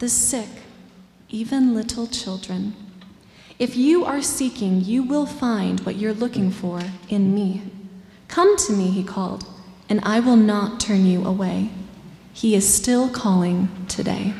the 0.00 0.08
sick, 0.10 0.50
even 1.30 1.74
little 1.74 2.06
children. 2.06 2.76
If 3.58 3.74
you 3.74 4.04
are 4.04 4.20
seeking, 4.20 4.82
you 4.84 5.02
will 5.02 5.26
find 5.26 5.80
what 5.80 5.96
you're 5.96 6.12
looking 6.12 6.50
for 6.50 6.82
in 7.08 7.34
me. 7.34 7.62
Come 8.28 8.58
to 8.58 8.72
me, 8.74 8.90
he 8.90 9.02
called, 9.02 9.46
and 9.92 10.00
I 10.04 10.20
will 10.20 10.36
not 10.36 10.80
turn 10.80 11.04
you 11.04 11.22
away. 11.22 11.68
He 12.32 12.54
is 12.54 12.66
still 12.66 13.10
calling 13.10 13.68
today. 13.88 14.32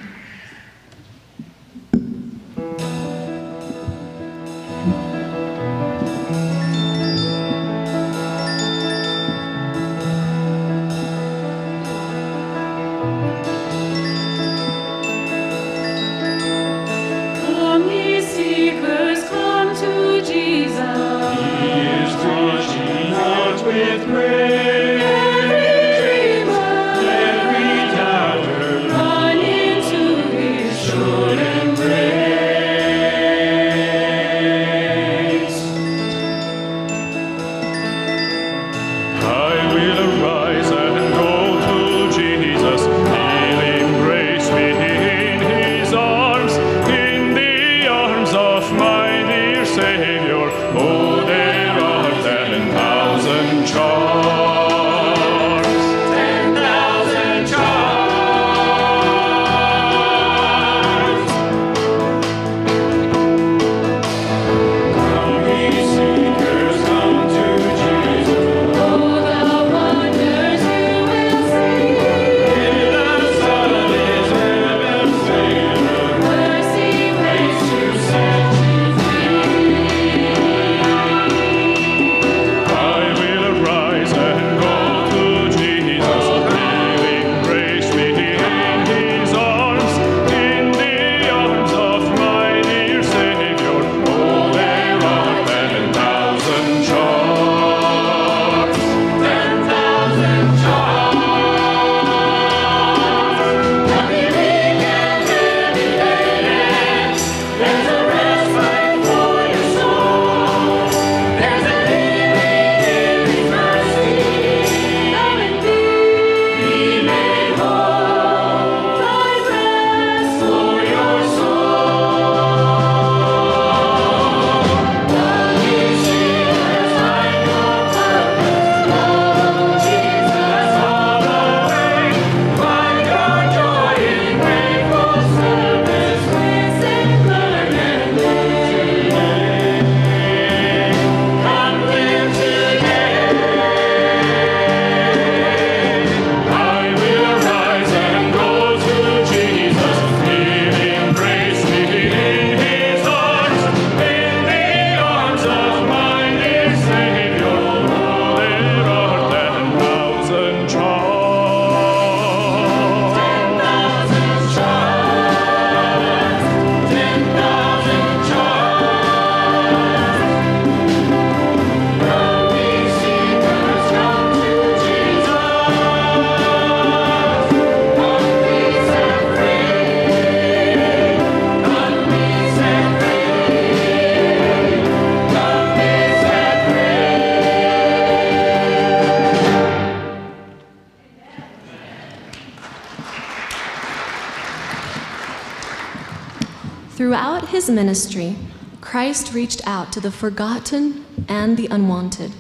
His 197.63 197.71
ministry, 197.71 198.35
Christ 198.81 199.33
reached 199.33 199.65
out 199.69 199.93
to 199.93 200.01
the 200.01 200.11
forgotten 200.11 201.07
and 201.29 201.57
the 201.57 201.69
unwanted, 201.69 202.33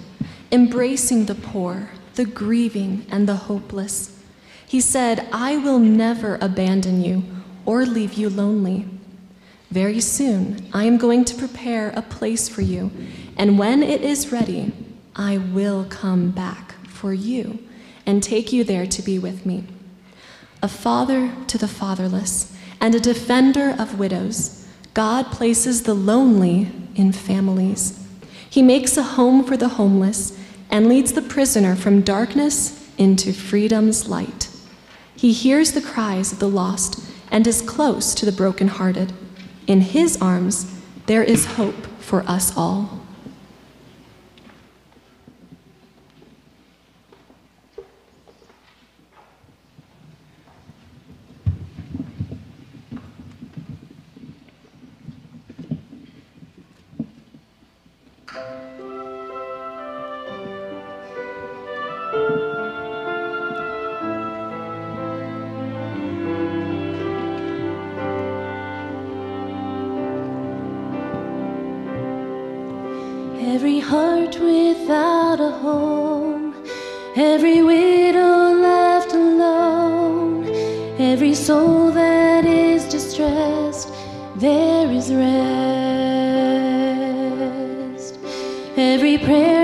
embracing 0.51 1.27
the 1.27 1.37
poor, 1.37 1.91
the 2.17 2.25
grieving, 2.25 3.07
and 3.09 3.29
the 3.29 3.37
hopeless. 3.37 4.21
He 4.67 4.81
said, 4.81 5.29
I 5.33 5.59
will 5.59 5.79
never 5.79 6.39
abandon 6.41 7.05
you 7.05 7.23
or 7.65 7.87
leave 7.87 8.15
you 8.15 8.29
lonely. 8.29 8.89
Very 9.71 10.01
soon, 10.01 10.69
I 10.73 10.87
am 10.87 10.99
going 10.99 11.25
to 11.27 11.37
prepare 11.37 11.91
a 11.91 12.03
place 12.03 12.49
for 12.49 12.63
you, 12.63 12.91
and 13.37 13.61
when 13.61 13.85
it 13.85 14.01
is 14.01 14.33
ready, 14.33 14.73
I 15.15 15.39
will 15.39 15.85
come 15.85 16.33
back 16.33 16.75
for 16.89 17.15
you 17.15 17.61
and 18.05 18.25
take 18.25 18.53
you 18.53 18.65
there 18.65 18.87
to 18.87 19.03
be 19.03 19.21
with 19.21 19.47
me 19.47 19.67
a 20.65 20.69
father 20.69 21.33
to 21.49 21.59
the 21.59 21.67
fatherless, 21.69 22.57
and 22.81 22.95
a 22.95 23.01
defender 23.01 23.75
of 23.79 23.99
widows. 23.99 24.62
God 24.95 25.27
places 25.27 25.85
the 25.85 25.95
lonely 25.95 26.71
in 26.95 27.13
families. 27.13 27.99
He 28.49 28.63
makes 28.63 28.97
a 28.97 29.03
home 29.03 29.45
for 29.45 29.57
the 29.57 29.69
homeless 29.69 30.39
and 30.71 30.89
leads 30.89 31.13
the 31.13 31.23
prisoner 31.23 31.75
from 31.75 32.03
darkness 32.03 32.91
into 32.99 33.33
freedom's 33.33 34.09
light. 34.09 34.49
He 35.17 35.33
hears 35.33 35.73
the 35.73 35.81
cries 35.81 36.33
of 36.33 36.39
the 36.39 36.49
lost 36.49 37.03
and 37.31 37.47
is 37.47 37.63
close 37.63 38.15
to 38.15 38.27
the 38.27 38.33
brokenhearted. 38.33 39.13
In 39.67 39.81
his 39.81 40.21
arms, 40.21 40.79
there 41.07 41.23
is 41.23 41.57
hope 41.57 41.87
for 41.99 42.23
us 42.23 42.57
all. 42.57 43.02
Every 77.17 77.63
widow 77.63 78.53
left 78.55 79.13
alone, 79.13 80.47
every 80.99 81.35
soul 81.35 81.91
that 81.91 82.45
is 82.45 82.85
distressed, 82.89 83.93
there 84.37 84.91
is 84.91 85.13
rest. 85.13 85.33
Every 88.77 89.19
prayer 89.19 89.62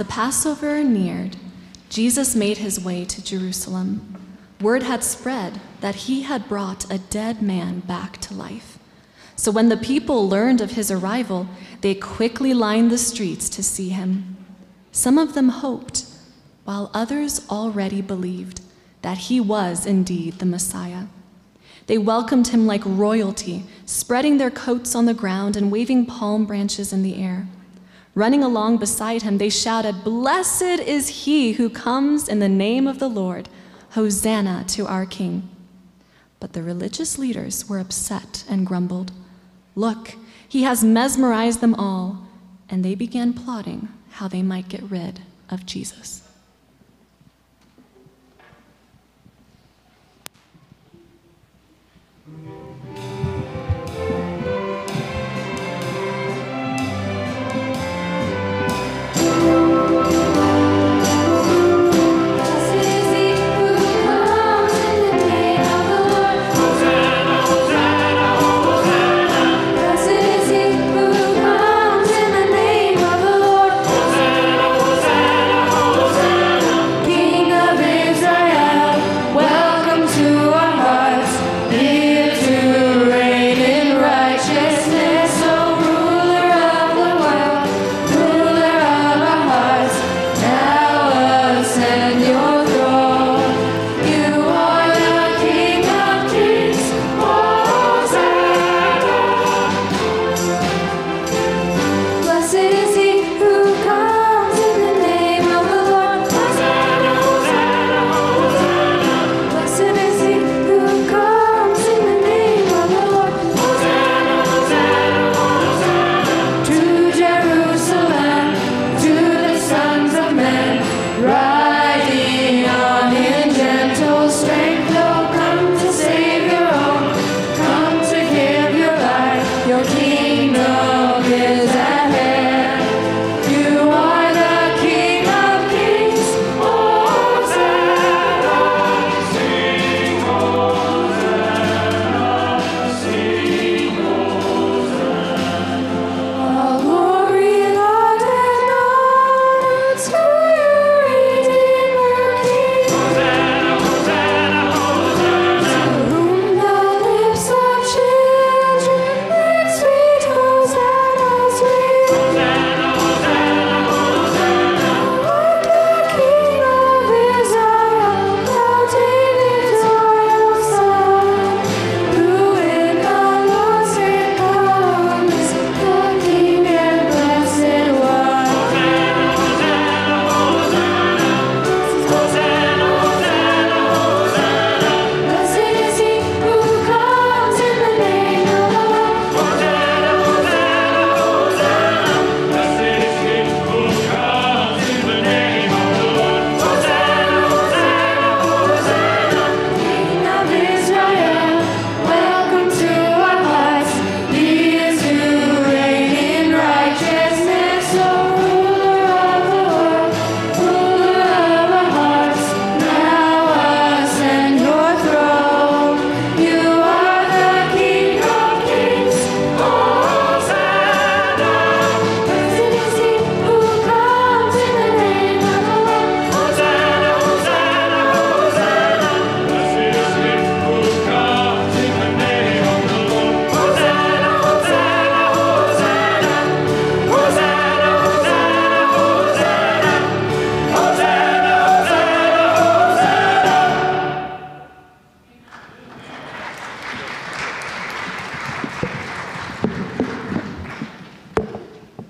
the 0.00 0.06
Passover 0.06 0.82
neared, 0.82 1.36
Jesus 1.90 2.34
made 2.34 2.56
his 2.56 2.82
way 2.82 3.04
to 3.04 3.22
Jerusalem. 3.22 4.16
Word 4.58 4.82
had 4.82 5.04
spread 5.04 5.60
that 5.82 5.94
he 6.06 6.22
had 6.22 6.48
brought 6.48 6.90
a 6.90 6.96
dead 6.96 7.42
man 7.42 7.80
back 7.80 8.16
to 8.22 8.32
life. 8.32 8.78
So 9.36 9.52
when 9.52 9.68
the 9.68 9.76
people 9.76 10.26
learned 10.26 10.62
of 10.62 10.70
his 10.70 10.90
arrival, 10.90 11.48
they 11.82 11.94
quickly 11.94 12.54
lined 12.54 12.90
the 12.90 12.96
streets 12.96 13.50
to 13.50 13.62
see 13.62 13.90
him. 13.90 14.38
Some 14.90 15.18
of 15.18 15.34
them 15.34 15.50
hoped, 15.50 16.06
while 16.64 16.90
others 16.94 17.46
already 17.50 18.00
believed 18.00 18.62
that 19.02 19.28
he 19.28 19.38
was 19.38 19.84
indeed 19.84 20.38
the 20.38 20.46
Messiah. 20.46 21.08
They 21.88 21.98
welcomed 21.98 22.48
him 22.48 22.66
like 22.66 22.80
royalty, 22.86 23.64
spreading 23.84 24.38
their 24.38 24.50
coats 24.50 24.94
on 24.94 25.04
the 25.04 25.12
ground 25.12 25.58
and 25.58 25.70
waving 25.70 26.06
palm 26.06 26.46
branches 26.46 26.90
in 26.90 27.02
the 27.02 27.22
air. 27.22 27.48
Running 28.14 28.42
along 28.42 28.78
beside 28.78 29.22
him, 29.22 29.38
they 29.38 29.48
shouted, 29.48 30.04
Blessed 30.04 30.62
is 30.62 31.24
he 31.24 31.52
who 31.52 31.70
comes 31.70 32.28
in 32.28 32.40
the 32.40 32.48
name 32.48 32.86
of 32.86 32.98
the 32.98 33.08
Lord. 33.08 33.48
Hosanna 33.90 34.64
to 34.68 34.86
our 34.86 35.06
King. 35.06 35.48
But 36.38 36.52
the 36.52 36.62
religious 36.62 37.18
leaders 37.18 37.68
were 37.68 37.78
upset 37.78 38.44
and 38.48 38.66
grumbled, 38.66 39.12
Look, 39.74 40.14
he 40.48 40.62
has 40.62 40.82
mesmerized 40.82 41.60
them 41.60 41.74
all. 41.74 42.26
And 42.68 42.84
they 42.84 42.94
began 42.94 43.32
plotting 43.32 43.88
how 44.10 44.28
they 44.28 44.42
might 44.42 44.68
get 44.68 44.82
rid 44.82 45.20
of 45.48 45.66
Jesus. 45.66 46.22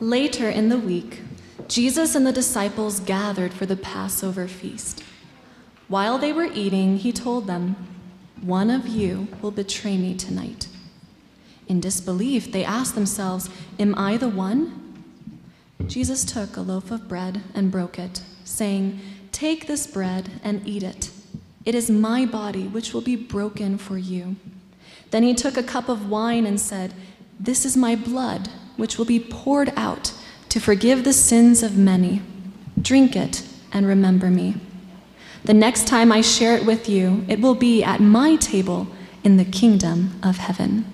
Later 0.01 0.49
in 0.49 0.71
the 0.71 0.79
week, 0.79 1.21
Jesus 1.69 2.15
and 2.15 2.27
the 2.27 2.33
disciples 2.33 3.01
gathered 3.01 3.53
for 3.53 3.67
the 3.67 3.77
Passover 3.77 4.49
feast. 4.49 5.05
While 5.89 6.17
they 6.17 6.33
were 6.33 6.49
eating, 6.55 6.97
he 6.97 7.13
told 7.13 7.47
them, 7.47 7.77
One 8.41 8.71
of 8.71 8.89
you 8.89 9.29
will 9.43 9.51
betray 9.51 9.99
me 9.99 10.15
tonight. 10.15 10.69
In 11.69 11.81
disbelief, 11.81 12.51
they 12.51 12.65
asked 12.65 12.95
themselves, 12.95 13.51
Am 13.79 13.95
I 13.95 14.17
the 14.17 14.31
one? 14.31 15.05
Jesus 15.87 16.25
took 16.25 16.57
a 16.57 16.63
loaf 16.63 16.91
of 16.91 17.07
bread 17.07 17.43
and 17.55 17.71
broke 17.71 17.99
it, 17.99 18.23
saying, 18.43 19.01
Take 19.33 19.67
this 19.67 19.87
bread 19.87 20.31
and 20.43 20.67
eat 20.67 20.83
it. 20.83 21.11
It 21.67 21.75
is 21.75 21.91
my 21.91 22.25
body, 22.25 22.67
which 22.67 22.95
will 22.95 23.03
be 23.03 23.17
broken 23.17 23.77
for 23.77 23.99
you. 23.99 24.37
Then 25.11 25.25
he 25.25 25.35
took 25.35 25.59
a 25.59 25.63
cup 25.63 25.91
of 25.91 26.09
wine 26.09 26.47
and 26.47 26.59
said, 26.59 26.95
This 27.39 27.67
is 27.67 27.77
my 27.77 27.97
blood, 27.97 28.49
which 28.81 28.99
will 28.99 29.05
be 29.05 29.21
poured 29.21 29.73
out 29.77 30.13
to 30.49 30.59
forgive 30.59 31.05
the 31.05 31.13
sins 31.13 31.63
of 31.63 31.77
many. 31.77 32.23
Drink 32.81 33.15
it 33.15 33.45
and 33.73 33.87
remember 33.87 34.31
me. 34.31 34.57
The 35.45 35.55
next 35.55 35.87
time 35.87 36.11
I 36.11 36.23
share 36.23 36.57
it 36.57 36.67
with 36.67 36.89
you, 36.89 37.25
it 37.29 37.41
will 37.41 37.55
be 37.55 37.85
at 37.85 38.01
my 38.01 38.37
table 38.37 38.89
in 39.23 39.37
the 39.37 39.45
kingdom 39.45 40.19
of 40.23 40.39
heaven. 40.39 40.87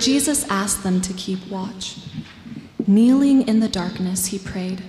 Jesus 0.00 0.48
asked 0.48 0.82
them 0.82 1.00
to 1.02 1.12
keep 1.12 1.46
watch. 1.48 1.98
Kneeling 2.86 3.46
in 3.46 3.60
the 3.60 3.68
darkness, 3.68 4.26
he 4.26 4.38
prayed, 4.38 4.82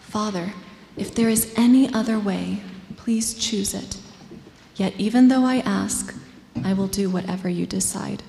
Father, 0.00 0.52
if 0.96 1.14
there 1.14 1.28
is 1.28 1.52
any 1.56 1.92
other 1.92 2.18
way, 2.18 2.62
please 2.96 3.34
choose 3.34 3.72
it. 3.74 3.96
Yet 4.74 4.94
even 4.98 5.28
though 5.28 5.44
I 5.44 5.58
ask, 5.58 6.14
I 6.64 6.72
will 6.72 6.88
do 6.88 7.08
whatever 7.08 7.48
you 7.48 7.66
decide. 7.66 8.22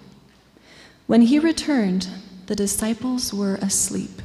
When 1.08 1.22
he 1.24 1.40
returned, 1.40 2.08
the 2.46 2.56
disciples 2.56 3.34
were 3.34 3.56
asleep. 3.56 4.22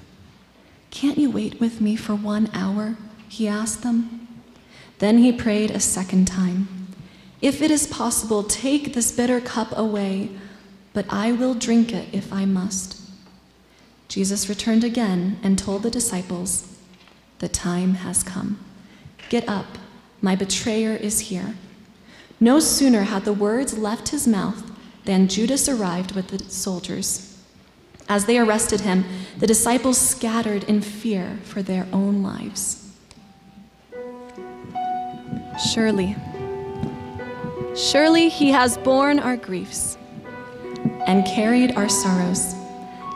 Can't 0.90 1.18
you 1.18 1.30
wait 1.30 1.60
with 1.60 1.80
me 1.80 1.96
for 1.96 2.14
one 2.14 2.50
hour? 2.52 2.96
He 3.28 3.48
asked 3.48 3.82
them. 3.82 4.28
Then 4.98 5.18
he 5.18 5.32
prayed 5.32 5.70
a 5.70 5.80
second 5.80 6.26
time. 6.26 6.88
If 7.40 7.62
it 7.62 7.70
is 7.70 7.86
possible, 7.86 8.44
take 8.44 8.92
this 8.92 9.10
bitter 9.10 9.40
cup 9.40 9.76
away, 9.76 10.30
but 10.92 11.06
I 11.08 11.32
will 11.32 11.54
drink 11.54 11.92
it 11.92 12.08
if 12.12 12.32
I 12.32 12.44
must. 12.44 13.00
Jesus 14.08 14.48
returned 14.48 14.84
again 14.84 15.38
and 15.42 15.58
told 15.58 15.82
the 15.82 15.90
disciples, 15.90 16.78
The 17.38 17.48
time 17.48 17.94
has 17.94 18.22
come. 18.22 18.58
Get 19.30 19.48
up, 19.48 19.78
my 20.20 20.36
betrayer 20.36 20.94
is 20.94 21.20
here. 21.20 21.54
No 22.38 22.60
sooner 22.60 23.04
had 23.04 23.24
the 23.24 23.32
words 23.32 23.78
left 23.78 24.08
his 24.08 24.28
mouth 24.28 24.70
than 25.04 25.28
Judas 25.28 25.68
arrived 25.68 26.14
with 26.14 26.28
the 26.28 26.44
soldiers. 26.50 27.38
As 28.08 28.26
they 28.26 28.38
arrested 28.38 28.80
him, 28.80 29.04
the 29.38 29.46
disciples 29.46 29.96
scattered 29.96 30.64
in 30.64 30.82
fear 30.82 31.38
for 31.44 31.62
their 31.62 31.86
own 31.92 32.22
lives. 32.22 32.90
Surely, 35.72 36.16
surely 37.74 38.28
he 38.28 38.50
has 38.50 38.76
borne 38.78 39.18
our 39.18 39.36
griefs 39.36 39.96
and 41.06 41.26
carried 41.26 41.76
our 41.76 41.88
sorrows. 41.88 42.56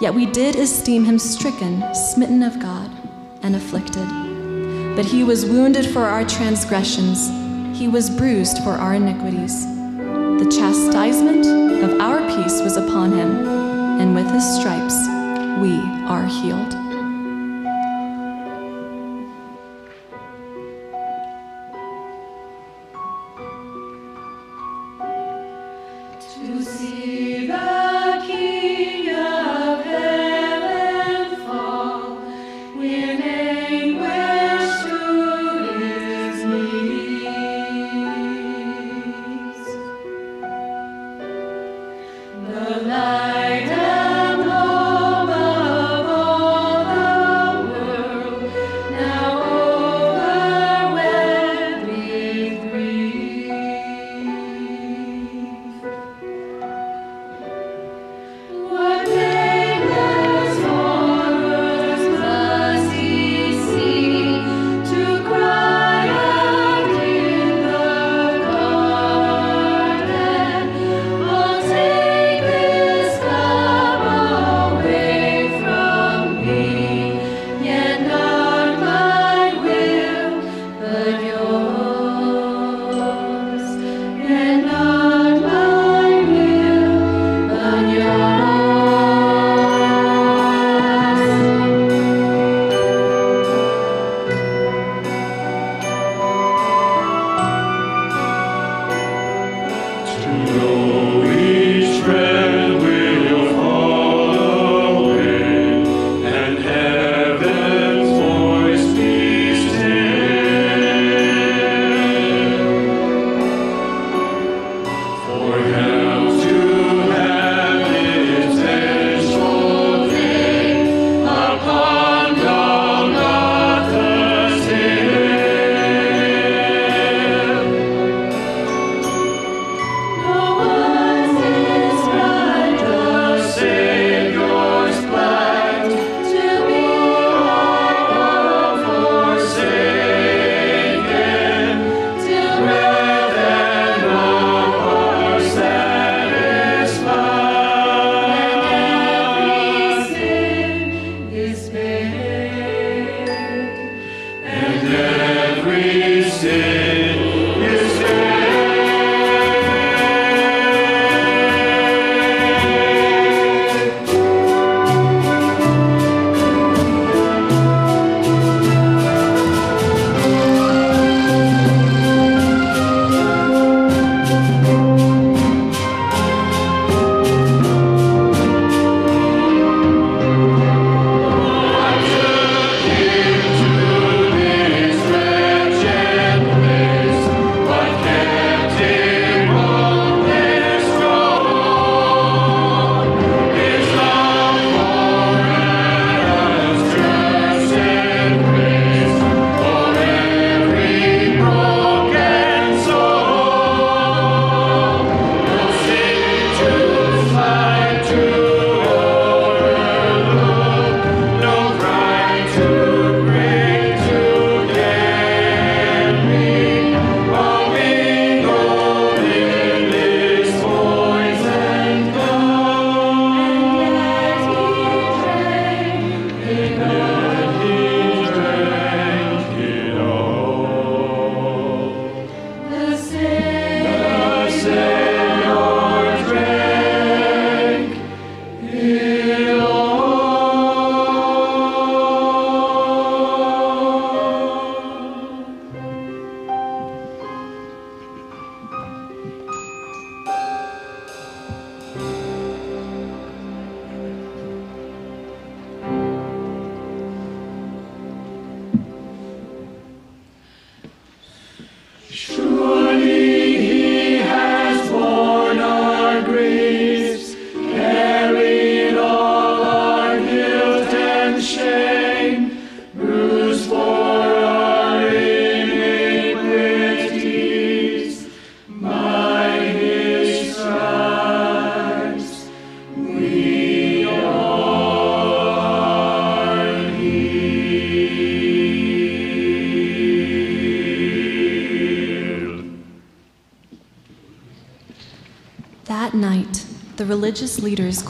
Yet 0.00 0.14
we 0.14 0.26
did 0.26 0.56
esteem 0.56 1.04
him 1.04 1.18
stricken, 1.18 1.82
smitten 1.94 2.42
of 2.42 2.58
God, 2.60 2.90
and 3.42 3.56
afflicted. 3.56 4.06
But 4.94 5.06
he 5.06 5.24
was 5.24 5.46
wounded 5.46 5.86
for 5.86 6.02
our 6.02 6.24
transgressions, 6.24 7.28
he 7.78 7.88
was 7.88 8.10
bruised 8.10 8.58
for 8.64 8.72
our 8.72 8.94
iniquities. 8.94 9.64
The 9.66 10.50
chastisement 10.50 11.46
of 11.82 12.00
our 12.00 12.20
peace 12.28 12.60
was 12.60 12.76
upon 12.76 13.12
him, 13.12 13.46
and 14.00 14.14
with 14.14 14.30
his 14.30 14.44
stripes 14.58 14.96
we 15.60 15.78
are 16.06 16.26
healed. 16.26 16.85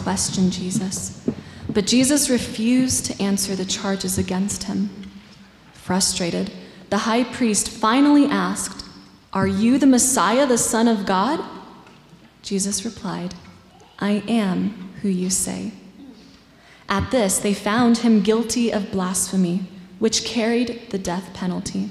Questioned 0.06 0.52
Jesus, 0.52 1.28
but 1.68 1.84
Jesus 1.84 2.30
refused 2.30 3.06
to 3.06 3.20
answer 3.20 3.56
the 3.56 3.64
charges 3.64 4.18
against 4.18 4.62
him. 4.62 4.88
Frustrated, 5.72 6.52
the 6.90 6.98
high 6.98 7.24
priest 7.24 7.68
finally 7.68 8.26
asked, 8.26 8.84
Are 9.32 9.48
you 9.48 9.78
the 9.78 9.86
Messiah, 9.88 10.46
the 10.46 10.58
Son 10.58 10.86
of 10.86 11.06
God? 11.06 11.40
Jesus 12.40 12.84
replied, 12.84 13.34
I 13.98 14.22
am 14.28 14.92
who 15.02 15.08
you 15.08 15.28
say. 15.28 15.72
At 16.88 17.10
this, 17.10 17.38
they 17.40 17.52
found 17.52 17.98
him 17.98 18.22
guilty 18.22 18.70
of 18.70 18.92
blasphemy, 18.92 19.64
which 19.98 20.24
carried 20.24 20.90
the 20.90 20.98
death 20.98 21.34
penalty. 21.34 21.90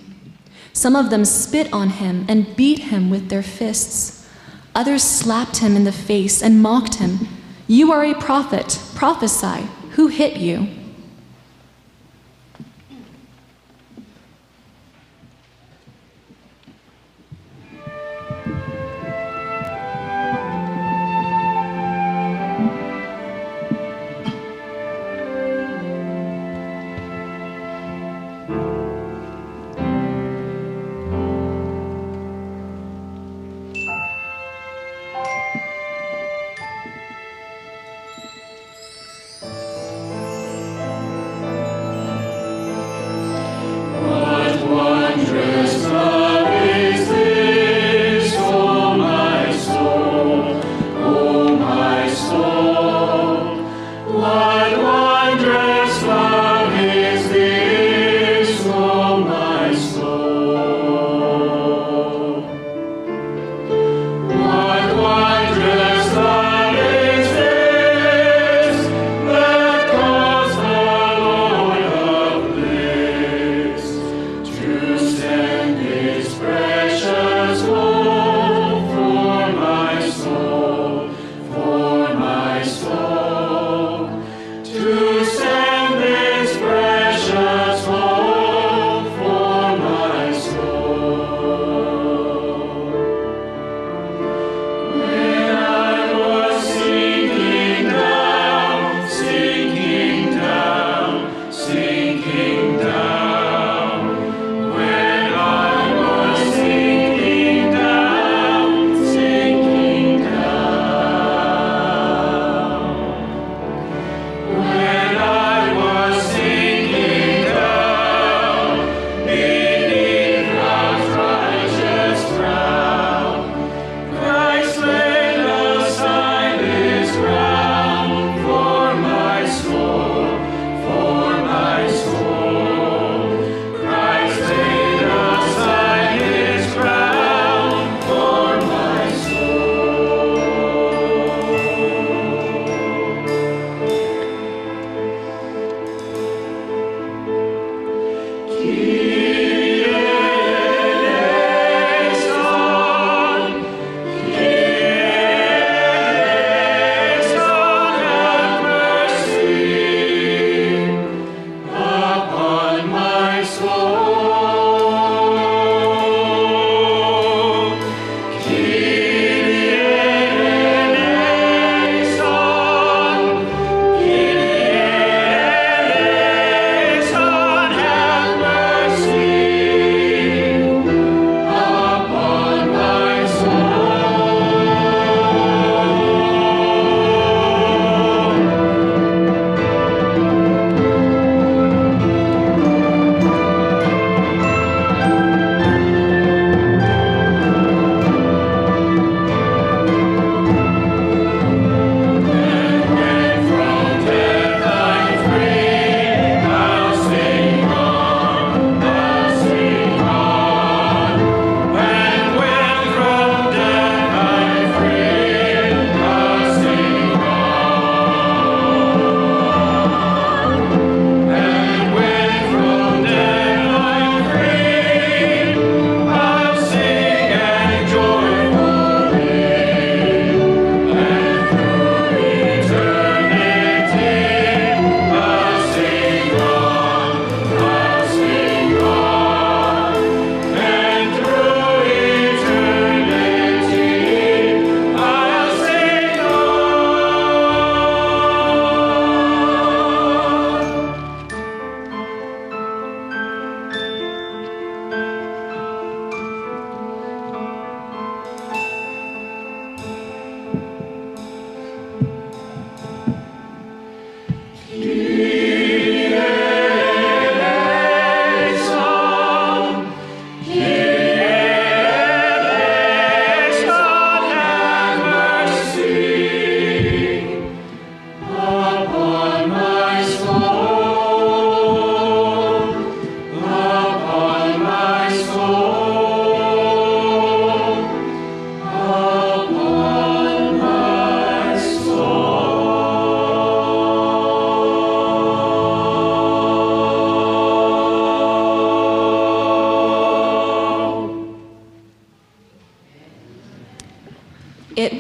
Some 0.71 0.95
of 0.95 1.09
them 1.09 1.25
spit 1.25 1.67
on 1.73 1.89
him 1.89 2.25
and 2.29 2.55
beat 2.55 2.79
him 2.79 3.09
with 3.09 3.27
their 3.27 3.43
fists. 3.43 4.25
Others 4.73 5.03
slapped 5.03 5.57
him 5.57 5.75
in 5.75 5.83
the 5.83 5.91
face 5.91 6.41
and 6.41 6.61
mocked 6.61 6.95
him. 6.95 7.27
You 7.67 7.91
are 7.91 8.03
a 8.03 8.13
prophet. 8.13 8.79
Prophesy. 8.93 9.67
Who 9.91 10.07
hit 10.07 10.37
you? 10.37 10.67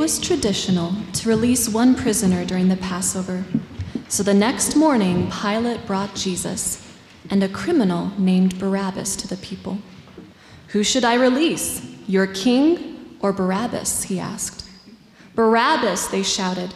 Was 0.05 0.19
traditional 0.19 0.93
to 1.13 1.27
release 1.27 1.67
one 1.67 1.95
prisoner 1.95 2.45
during 2.45 2.67
the 2.67 2.77
Passover. 2.77 3.43
So 4.07 4.21
the 4.21 4.35
next 4.35 4.75
morning, 4.75 5.31
Pilate 5.31 5.87
brought 5.87 6.13
Jesus 6.13 6.87
and 7.31 7.41
a 7.41 7.49
criminal 7.49 8.11
named 8.15 8.59
Barabbas 8.59 9.15
to 9.15 9.27
the 9.27 9.37
people. 9.37 9.79
Who 10.67 10.83
should 10.83 11.03
I 11.03 11.15
release, 11.15 11.83
your 12.05 12.27
king 12.27 13.17
or 13.19 13.33
Barabbas? 13.33 14.03
he 14.03 14.19
asked. 14.19 14.69
Barabbas, 15.33 16.05
they 16.09 16.21
shouted. 16.21 16.75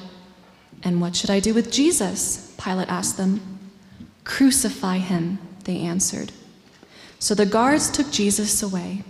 And 0.82 0.99
what 0.99 1.15
should 1.15 1.30
I 1.30 1.39
do 1.39 1.53
with 1.53 1.71
Jesus? 1.71 2.55
Pilate 2.57 2.89
asked 2.89 3.17
them. 3.17 3.59
Crucify 4.23 4.97
him, 4.97 5.38
they 5.65 5.77
answered. 5.77 6.32
So 7.19 7.36
the 7.36 7.45
guards 7.45 7.91
took 7.91 8.09
Jesus 8.09 8.63
away. 8.63 9.03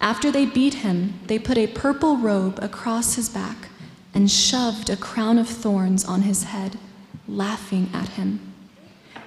After 0.00 0.30
they 0.30 0.46
beat 0.46 0.74
him, 0.74 1.20
they 1.26 1.38
put 1.38 1.58
a 1.58 1.66
purple 1.66 2.16
robe 2.16 2.58
across 2.62 3.14
his 3.14 3.28
back 3.28 3.68
and 4.14 4.30
shoved 4.30 4.88
a 4.88 4.96
crown 4.96 5.38
of 5.38 5.48
thorns 5.48 6.04
on 6.04 6.22
his 6.22 6.44
head, 6.44 6.78
laughing 7.26 7.90
at 7.92 8.10
him. 8.10 8.54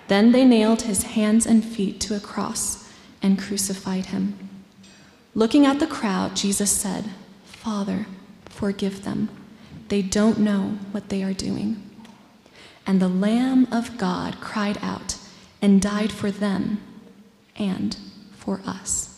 Then 0.08 0.32
they 0.32 0.46
nailed 0.46 0.84
his 0.84 1.04
hands 1.04 1.46
and 1.46 1.64
feet 1.64 2.00
to 2.02 2.16
a 2.16 2.20
cross 2.20 2.90
and 3.22 3.40
crucified 3.40 4.08
him. 4.08 4.38
Looking 5.34 5.66
at 5.66 5.80
the 5.80 5.88
crowd, 5.88 6.36
Jesus 6.36 6.72
said, 6.72 7.06
Father, 7.46 8.08
forgive 8.46 9.04
them. 9.04 9.30
They 9.88 10.02
don't 10.02 10.40
know 10.40 10.78
what 10.92 11.10
they 11.10 11.24
are 11.24 11.34
doing. 11.34 11.82
And 12.86 13.02
the 13.02 13.08
Lamb 13.08 13.68
of 13.72 13.98
God 13.98 14.42
cried 14.42 14.78
out 14.82 15.18
and 15.62 15.82
died 15.82 16.12
for 16.12 16.32
them 16.32 16.82
and 17.56 17.96
for 18.34 18.62
us. 18.66 19.11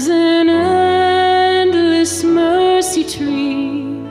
Stands 0.00 0.08
an 0.08 0.48
endless 0.48 2.24
mercy 2.24 3.04
tree. 3.04 4.02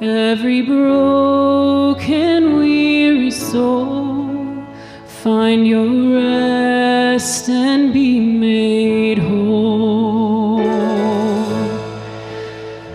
Every 0.00 0.62
broken, 0.62 2.56
weary 2.58 3.30
soul 3.30 4.64
find 5.06 5.66
your 5.66 5.88
rest 6.14 7.48
and 7.48 7.92
be 7.92 8.20
made 8.20 9.18
whole. 9.18 10.62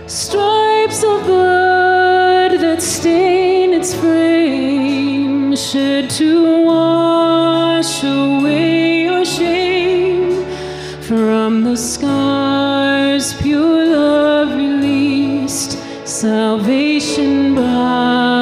Stripes 0.06 1.02
of 1.04 1.24
blood 1.24 2.52
that 2.60 2.80
stain 2.82 3.72
its 3.74 3.94
frame, 3.94 5.54
shed 5.56 6.10
to 6.10 6.64
wash 6.64 8.02
away 8.04 9.02
your 9.02 9.24
shame. 9.24 9.67
From 11.48 11.64
the 11.64 11.78
scars, 11.78 13.32
pure 13.32 13.86
love 13.86 14.54
released, 14.54 15.78
salvation 16.06 17.54
by 17.54 18.37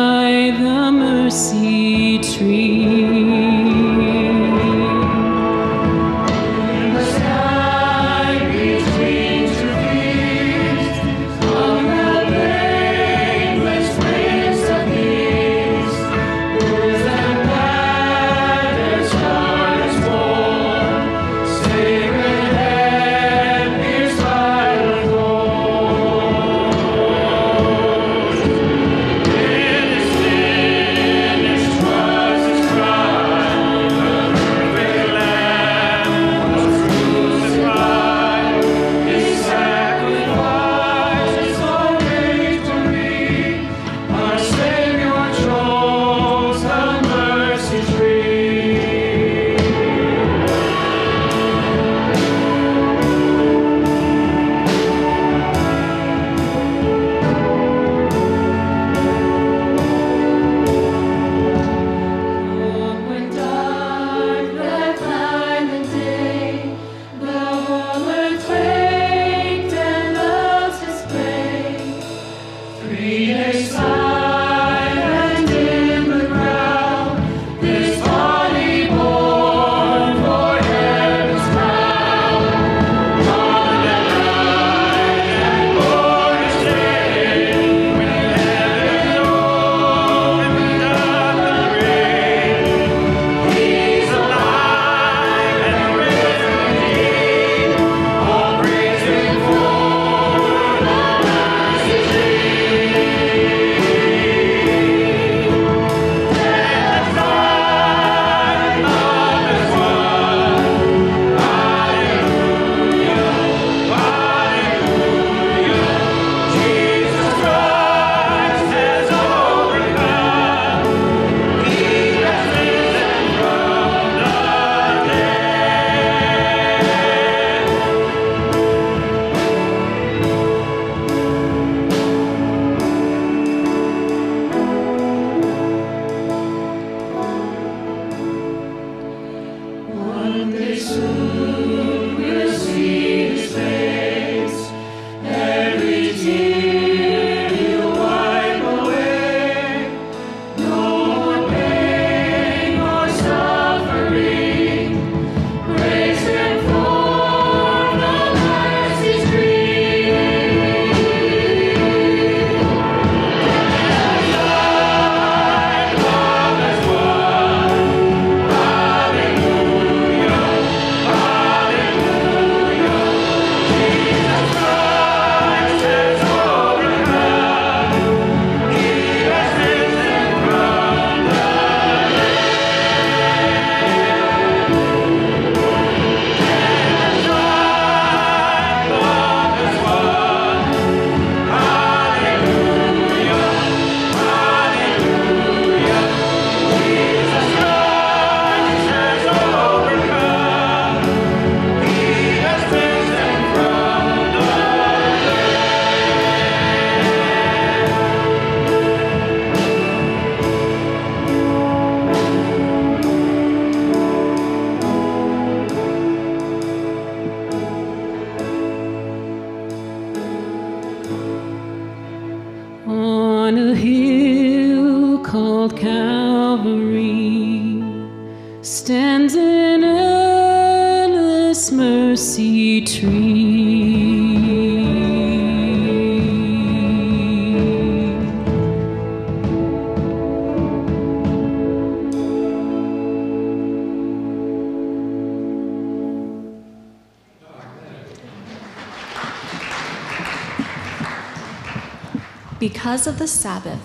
Because 252.87 253.09
of 253.09 253.19
the 253.19 253.27
Sabbath, 253.27 253.81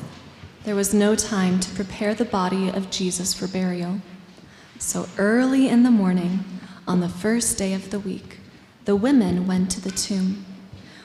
there 0.63 0.75
was 0.75 0.93
no 0.93 1.15
time 1.15 1.59
to 1.61 1.73
prepare 1.73 2.13
the 2.13 2.23
body 2.23 2.69
of 2.69 2.91
Jesus 2.91 3.33
for 3.33 3.47
burial. 3.47 3.99
So 4.77 5.09
early 5.17 5.67
in 5.67 5.81
the 5.81 5.89
morning, 5.89 6.45
on 6.87 6.99
the 6.99 7.09
first 7.09 7.57
day 7.57 7.73
of 7.73 7.89
the 7.89 7.99
week, 7.99 8.37
the 8.85 8.95
women 8.95 9.47
went 9.47 9.71
to 9.71 9.81
the 9.81 9.89
tomb. 9.89 10.45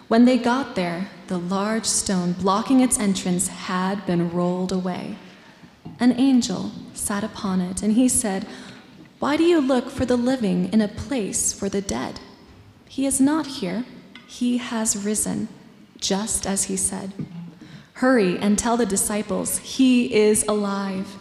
When 0.09 0.27
they 0.27 0.37
got 0.37 0.75
there, 0.75 1.09
the 1.29 1.39
large 1.39 1.87
stone 1.87 2.33
blocking 2.35 2.83
its 2.83 2.99
entrance 3.01 3.49
had 3.49 4.05
been 4.05 4.31
rolled 4.31 4.73
away. 4.73 5.17
An 5.99 6.13
angel 6.21 6.73
sat 6.93 7.25
upon 7.25 7.63
it, 7.63 7.83
and 7.83 7.95
he 7.95 8.11
said, 8.11 8.47
Why 9.21 9.39
do 9.39 9.43
you 9.43 9.59
look 9.59 9.89
for 9.89 10.05
the 10.05 10.19
living 10.19 10.71
in 10.71 10.83
a 10.83 10.89
place 10.89 11.55
for 11.55 11.71
the 11.71 11.81
dead? 11.81 12.21
He 12.91 13.07
is 13.07 13.23
not 13.23 13.47
here, 13.47 13.87
he 14.27 14.59
has 14.59 15.03
risen, 15.03 15.49
just 15.99 16.47
as 16.47 16.65
he 16.65 16.77
said. 16.77 17.15
Hurry 17.97 18.37
and 18.39 18.59
tell 18.59 18.77
the 18.77 18.85
disciples, 18.85 19.57
He 19.59 20.15
is 20.15 20.45
alive. 20.47 21.17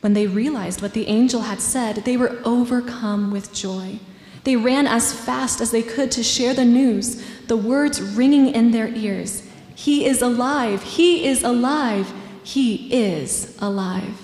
When 0.00 0.14
they 0.14 0.28
realized 0.28 0.80
what 0.80 0.94
the 0.94 1.08
angel 1.08 1.42
had 1.42 1.60
said, 1.60 1.96
they 2.04 2.16
were 2.16 2.40
overcome 2.44 3.32
with 3.32 3.52
joy. 3.52 3.98
They 4.44 4.54
ran 4.54 4.86
as 4.86 5.12
fast 5.12 5.60
as 5.60 5.72
they 5.72 5.82
could 5.82 6.12
to 6.12 6.22
share 6.22 6.54
the 6.54 6.64
news, 6.64 7.24
the 7.48 7.56
words 7.56 8.00
ringing 8.00 8.54
in 8.54 8.70
their 8.70 8.88
ears 8.88 9.42
He 9.74 10.06
is 10.06 10.22
alive! 10.22 10.84
He 10.84 11.26
is 11.26 11.42
alive! 11.42 12.12
He 12.44 12.92
is 12.92 13.56
alive. 13.60 14.21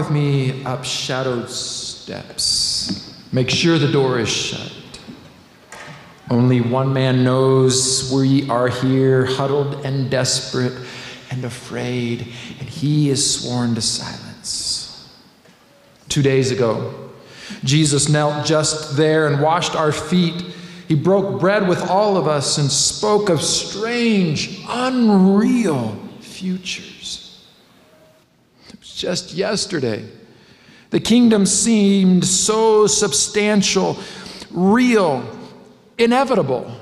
With 0.00 0.10
me 0.10 0.64
up 0.64 0.82
shadowed 0.82 1.50
steps. 1.50 3.14
Make 3.32 3.50
sure 3.50 3.76
the 3.76 3.92
door 3.92 4.18
is 4.18 4.30
shut. 4.30 4.72
Only 6.30 6.62
one 6.62 6.94
man 6.94 7.22
knows 7.22 8.10
we 8.10 8.48
are 8.48 8.68
here, 8.68 9.26
huddled 9.26 9.84
and 9.84 10.10
desperate 10.10 10.72
and 11.30 11.44
afraid, 11.44 12.20
and 12.58 12.66
he 12.66 13.10
is 13.10 13.42
sworn 13.42 13.74
to 13.74 13.82
silence. 13.82 15.06
Two 16.08 16.22
days 16.22 16.50
ago, 16.50 17.10
Jesus 17.62 18.08
knelt 18.08 18.46
just 18.46 18.96
there 18.96 19.26
and 19.26 19.42
washed 19.42 19.76
our 19.76 19.92
feet. 19.92 20.46
He 20.88 20.94
broke 20.94 21.38
bread 21.38 21.68
with 21.68 21.82
all 21.90 22.16
of 22.16 22.26
us 22.26 22.56
and 22.56 22.70
spoke 22.70 23.28
of 23.28 23.42
strange, 23.42 24.62
unreal 24.66 25.94
futures. 26.20 26.79
Just 29.10 29.32
yesterday. 29.32 30.04
The 30.90 31.00
kingdom 31.00 31.44
seemed 31.44 32.24
so 32.24 32.86
substantial, 32.86 33.98
real, 34.52 35.28
inevitable. 35.98 36.72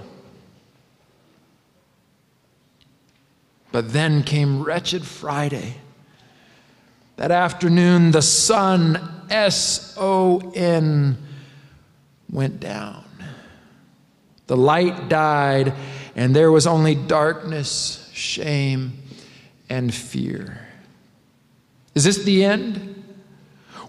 But 3.73 3.95
then 3.95 4.23
came 4.25 4.63
wretched 4.63 5.07
Friday. 5.07 5.77
That 7.17 7.31
afternoon, 7.31 8.11
the 8.11 8.21
sun, 8.21 9.01
S 9.31 9.95
O 9.97 10.53
N, 10.55 11.17
went 12.31 12.61
down. 12.61 13.07
The 14.49 14.57
light 14.59 15.09
died, 15.09 15.73
and 16.15 16.37
there 16.37 16.53
was 16.53 16.67
only 16.67 16.95
darkness, 16.95 18.11
shame, 18.13 18.99
and 19.71 19.95
fear. 19.95 20.68
Is 21.99 22.05
this 22.05 22.19
the 22.19 22.45
end? 22.45 23.03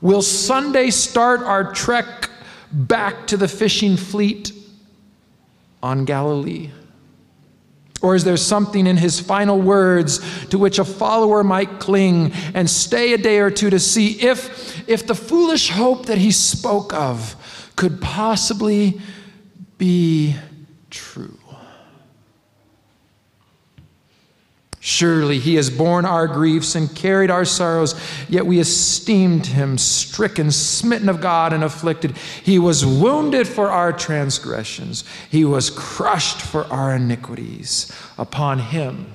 Will 0.01 0.23
Sunday 0.23 0.89
start 0.89 1.41
our 1.41 1.71
trek 1.73 2.31
back 2.71 3.27
to 3.27 3.37
the 3.37 3.47
fishing 3.47 3.97
fleet 3.97 4.51
on 5.83 6.05
Galilee? 6.05 6.71
Or 8.01 8.15
is 8.15 8.23
there 8.23 8.35
something 8.35 8.87
in 8.87 8.97
his 8.97 9.19
final 9.19 9.61
words 9.61 10.47
to 10.47 10.57
which 10.57 10.79
a 10.79 10.85
follower 10.85 11.43
might 11.43 11.79
cling 11.79 12.31
and 12.55 12.67
stay 12.67 13.13
a 13.13 13.17
day 13.19 13.37
or 13.37 13.51
two 13.51 13.69
to 13.69 13.79
see 13.79 14.19
if, 14.19 14.89
if 14.89 15.05
the 15.05 15.13
foolish 15.13 15.69
hope 15.69 16.07
that 16.07 16.17
he 16.17 16.31
spoke 16.31 16.91
of 16.95 17.35
could 17.75 18.01
possibly 18.01 18.99
be 19.77 20.35
true? 20.89 21.38
Surely 24.81 25.39
he 25.39 25.55
has 25.55 25.69
borne 25.69 26.05
our 26.05 26.25
griefs 26.25 26.73
and 26.73 26.95
carried 26.95 27.29
our 27.29 27.43
sorrows, 27.43 27.99
yet 28.29 28.45
we 28.45 28.59
esteemed 28.59 29.47
him 29.47 29.77
stricken, 29.77 30.51
smitten 30.51 31.09
of 31.09 31.19
God, 31.19 31.51
and 31.51 31.65
afflicted. 31.65 32.15
He 32.17 32.57
was 32.57 32.85
wounded 32.85 33.45
for 33.45 33.69
our 33.69 33.91
transgressions, 33.91 35.03
he 35.29 35.43
was 35.43 35.69
crushed 35.69 36.41
for 36.41 36.63
our 36.65 36.95
iniquities. 36.95 37.91
Upon 38.17 38.59
him 38.59 39.11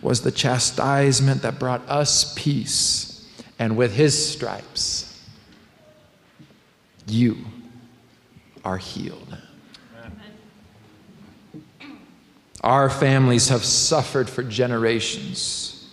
was 0.00 0.22
the 0.22 0.30
chastisement 0.30 1.42
that 1.42 1.58
brought 1.58 1.86
us 1.88 2.32
peace, 2.36 3.28
and 3.58 3.76
with 3.76 3.94
his 3.94 4.32
stripes, 4.32 5.06
you 7.06 7.36
are 8.64 8.78
healed. 8.78 9.36
Our 12.62 12.90
families 12.90 13.48
have 13.48 13.64
suffered 13.64 14.28
for 14.28 14.42
generations. 14.42 15.88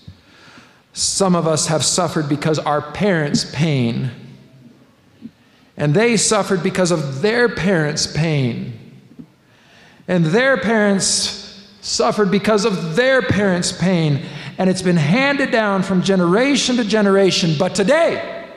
Some 0.93 1.36
of 1.36 1.47
us 1.47 1.68
have 1.68 1.84
suffered 1.84 2.28
because 2.28 2.59
our 2.59 2.82
parents' 2.82 3.49
pain, 3.53 4.11
and 5.78 5.93
they 5.93 6.18
suffered 6.18 6.63
because 6.63 6.91
of 6.91 7.22
their 7.22 7.47
parents' 7.47 8.07
pain, 8.07 8.74
and 10.07 10.26
their 10.26 10.57
parents 10.57 11.68
suffered 11.82 12.32
because 12.32 12.65
of 12.65 12.95
their 12.95 13.22
parents' 13.22 13.72
pain, 13.72 14.26
and 14.57 14.70
it's 14.70 14.82
been 14.82 14.97
handed 14.97 15.51
down 15.51 15.84
from 15.84 16.01
generation 16.01 16.76
to 16.78 16.84
generation. 16.84 17.55
But 17.57 17.76
today 17.76 18.49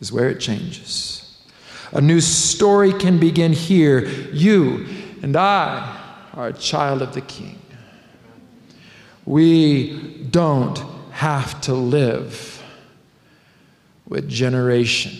is 0.00 0.12
where 0.12 0.28
it 0.28 0.38
changes. 0.38 1.22
A 1.92 2.00
new 2.00 2.20
story 2.20 2.92
can 2.92 3.18
begin 3.18 3.52
here. 3.52 4.06
You 4.06 4.86
and 5.22 5.36
I 5.36 6.05
are 6.36 6.48
a 6.48 6.52
child 6.52 7.00
of 7.00 7.14
the 7.14 7.22
King. 7.22 7.58
We 9.24 10.28
don't 10.30 10.78
have 11.10 11.60
to 11.62 11.72
live 11.74 12.62
with 14.06 14.28
generation 14.28 15.18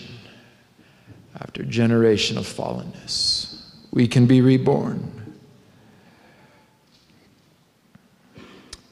after 1.41 1.65
generation 1.65 2.37
of 2.37 2.45
fallenness. 2.45 3.65
We 3.91 4.07
can 4.07 4.27
be 4.27 4.43
reborn. 4.43 5.41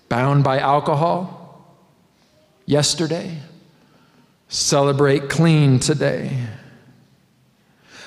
Bound 0.09 0.43
by 0.43 0.59
alcohol 0.59 1.77
yesterday, 2.65 3.39
celebrate 4.49 5.29
clean 5.29 5.79
today. 5.79 6.39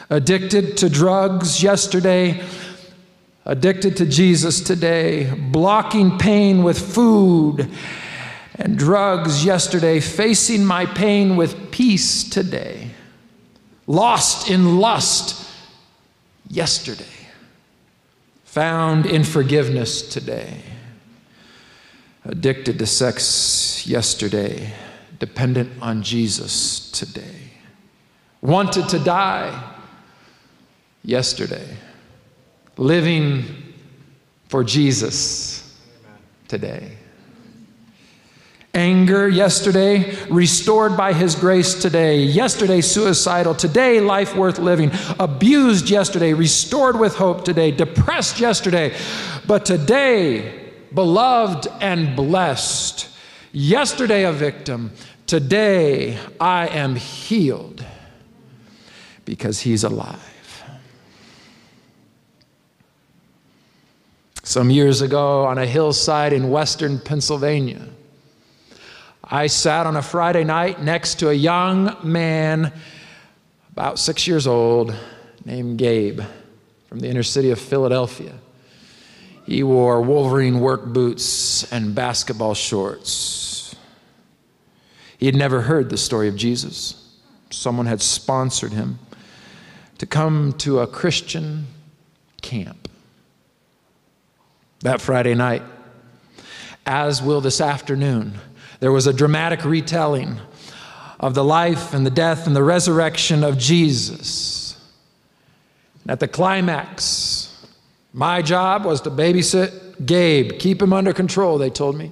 Addicted 0.09 0.78
to 0.78 0.89
drugs 0.89 1.61
yesterday, 1.61 2.41
addicted 3.47 3.95
to 3.95 4.05
Jesus 4.05 4.59
today, 4.59 5.33
blocking 5.33 6.17
pain 6.17 6.63
with 6.63 6.77
food 6.77 7.71
and 8.55 8.77
drugs 8.77 9.45
yesterday, 9.45 10.01
facing 10.01 10.65
my 10.65 10.85
pain 10.85 11.37
with 11.37 11.71
peace 11.71 12.29
today, 12.29 12.89
lost 13.87 14.49
in 14.49 14.79
lust 14.79 15.49
yesterday, 16.49 17.05
found 18.43 19.05
in 19.05 19.23
forgiveness 19.23 20.01
today, 20.01 20.61
addicted 22.25 22.77
to 22.77 22.85
sex 22.85 23.87
yesterday, 23.87 24.73
dependent 25.19 25.71
on 25.81 26.03
Jesus 26.03 26.91
today, 26.91 27.51
wanted 28.41 28.89
to 28.89 28.99
die 28.99 29.73
yesterday 31.01 31.77
living 32.78 33.43
for 34.47 34.63
Jesus 34.63 35.78
today. 36.47 36.97
Anger 38.73 39.28
yesterday, 39.28 40.15
restored 40.30 40.95
by 40.95 41.11
His 41.11 41.34
grace 41.34 41.82
today. 41.82 42.21
Yesterday, 42.21 42.82
suicidal. 42.82 43.55
Today, 43.55 43.99
life 43.99 44.36
worth 44.36 44.59
living. 44.59 44.91
Abused 45.19 45.89
yesterday, 45.89 46.34
restored 46.34 46.99
with 46.99 47.15
hope 47.15 47.43
today. 47.43 47.71
Depressed 47.71 48.39
yesterday, 48.39 48.95
but 49.47 49.65
today, 49.65 50.69
beloved 50.93 51.67
and 51.82 52.15
blessed. 52.15 53.09
Yesterday, 53.51 54.25
a 54.25 54.32
victim. 54.32 54.91
Today, 55.25 56.19
I 56.39 56.67
am 56.67 56.95
healed 56.97 57.84
because 59.25 59.61
He's 59.61 59.84
alive. 59.84 60.36
Some 64.47 64.69
years 64.69 65.01
ago, 65.01 65.43
on 65.43 65.57
a 65.57 65.65
hillside 65.65 66.31
in 66.31 66.49
western 66.49 66.99
Pennsylvania, 66.99 67.85
I 69.21 69.47
sat 69.47 69.85
on 69.85 69.97
a 69.97 70.01
Friday 70.01 70.45
night 70.45 70.81
next 70.81 71.15
to 71.15 71.27
a 71.27 71.33
young 71.33 71.97
man, 72.01 72.71
about 73.73 73.99
six 73.99 74.25
years 74.25 74.47
old, 74.47 74.95
named 75.43 75.77
Gabe 75.77 76.21
from 76.87 77.01
the 77.01 77.09
inner 77.09 77.23
city 77.23 77.51
of 77.51 77.59
Philadelphia. 77.59 78.35
He 79.45 79.63
wore 79.63 80.01
Wolverine 80.01 80.61
work 80.61 80.85
boots 80.85 81.69
and 81.69 81.93
basketball 81.93 82.53
shorts. 82.53 83.75
He 85.17 85.25
had 85.25 85.35
never 85.35 85.63
heard 85.63 85.89
the 85.89 85.97
story 85.97 86.29
of 86.29 86.37
Jesus. 86.37 87.17
Someone 87.49 87.85
had 87.85 88.01
sponsored 88.01 88.71
him 88.71 88.99
to 89.97 90.05
come 90.05 90.53
to 90.59 90.79
a 90.79 90.87
Christian 90.87 91.67
camp 92.41 92.86
that 94.82 95.01
Friday 95.01 95.34
night, 95.34 95.63
as 96.86 97.21
will 97.21 97.41
this 97.41 97.61
afternoon. 97.61 98.34
There 98.80 98.91
was 98.91 99.07
a 99.07 99.13
dramatic 99.13 99.65
retelling 99.65 100.39
of 101.19 101.34
the 101.34 101.43
life 101.43 101.93
and 101.93 102.05
the 102.05 102.11
death 102.11 102.45
and 102.47 102.55
the 102.55 102.63
resurrection 102.63 103.43
of 103.43 103.57
Jesus. 103.57 104.80
At 106.07 106.19
the 106.19 106.28
climax, 106.28 107.67
my 108.13 108.41
job 108.41 108.86
was 108.86 109.01
to 109.01 109.09
babysit 109.09 110.05
Gabe, 110.05 110.59
keep 110.59 110.82
him 110.82 110.93
under 110.93 111.11
control, 111.11 111.57
they 111.57 111.71
told 111.71 111.97
me. 111.97 112.11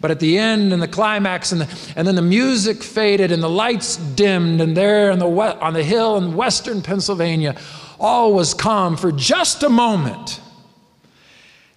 But 0.00 0.10
at 0.10 0.20
the 0.20 0.36
end 0.38 0.72
and 0.72 0.82
the 0.82 0.88
climax, 0.88 1.50
and, 1.50 1.62
the, 1.62 1.92
and 1.96 2.06
then 2.06 2.14
the 2.14 2.22
music 2.22 2.82
faded 2.82 3.32
and 3.32 3.42
the 3.42 3.48
lights 3.48 3.96
dimmed, 3.96 4.60
and 4.60 4.76
there 4.76 5.16
the, 5.16 5.26
on 5.26 5.72
the 5.72 5.82
hill 5.82 6.18
in 6.18 6.36
western 6.36 6.82
Pennsylvania, 6.82 7.56
all 7.98 8.34
was 8.34 8.52
calm 8.52 8.96
for 8.96 9.10
just 9.10 9.62
a 9.62 9.70
moment. 9.70 10.40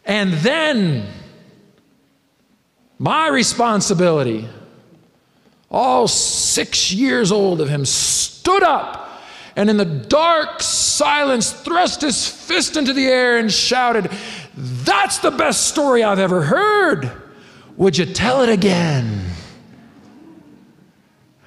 And 0.08 0.34
then 0.36 1.06
my 2.98 3.28
responsibility, 3.28 4.48
all 5.70 6.08
six 6.08 6.92
years 6.92 7.32
old 7.32 7.62
of 7.62 7.70
him, 7.70 7.86
stood 7.86 8.64
up 8.64 9.08
and 9.58 9.72
in 9.72 9.78
the 9.78 9.86
dark 9.86 10.62
silence 10.62 11.52
thrust 11.52 12.02
his 12.02 12.30
fist 12.30 12.78
into 12.78 12.94
the 12.94 13.08
air 13.08 13.38
and 13.40 13.52
shouted, 13.52 14.10
That's 14.56 15.18
the 15.18 15.32
best 15.32 15.68
story 15.68 16.04
I've 16.04 16.20
ever 16.20 16.44
heard. 16.44 17.12
Would 17.76 17.98
you 17.98 18.06
tell 18.06 18.44
it 18.44 18.50
again? 18.50 19.26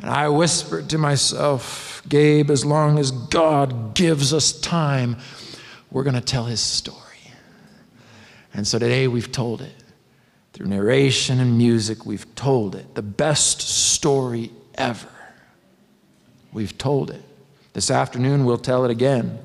And 0.00 0.10
I 0.10 0.28
whispered 0.28 0.90
to 0.90 0.98
myself, 0.98 2.02
Gabe, 2.08 2.50
as 2.50 2.64
long 2.64 2.98
as 2.98 3.10
God 3.10 3.94
gives 3.94 4.34
us 4.34 4.52
time, 4.52 5.16
we're 5.90 6.04
going 6.04 6.14
to 6.14 6.20
tell 6.20 6.44
his 6.44 6.60
story. 6.60 7.09
And 8.52 8.66
so 8.66 8.78
today 8.78 9.08
we've 9.08 9.30
told 9.30 9.62
it. 9.62 9.72
Through 10.52 10.66
narration 10.66 11.38
and 11.40 11.56
music, 11.56 12.04
we've 12.04 12.34
told 12.34 12.74
it. 12.74 12.94
The 12.94 13.02
best 13.02 13.60
story 13.60 14.50
ever. 14.74 15.08
We've 16.52 16.76
told 16.76 17.10
it. 17.10 17.22
This 17.72 17.90
afternoon, 17.90 18.44
we'll 18.44 18.58
tell 18.58 18.84
it 18.84 18.90
again. 18.90 19.38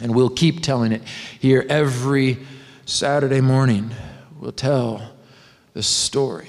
And 0.00 0.14
we'll 0.14 0.30
keep 0.30 0.62
telling 0.62 0.92
it 0.92 1.02
here 1.38 1.64
every 1.68 2.38
Saturday 2.84 3.40
morning. 3.40 3.90
We'll 4.40 4.52
tell 4.52 5.12
the 5.74 5.82
story. 5.82 6.48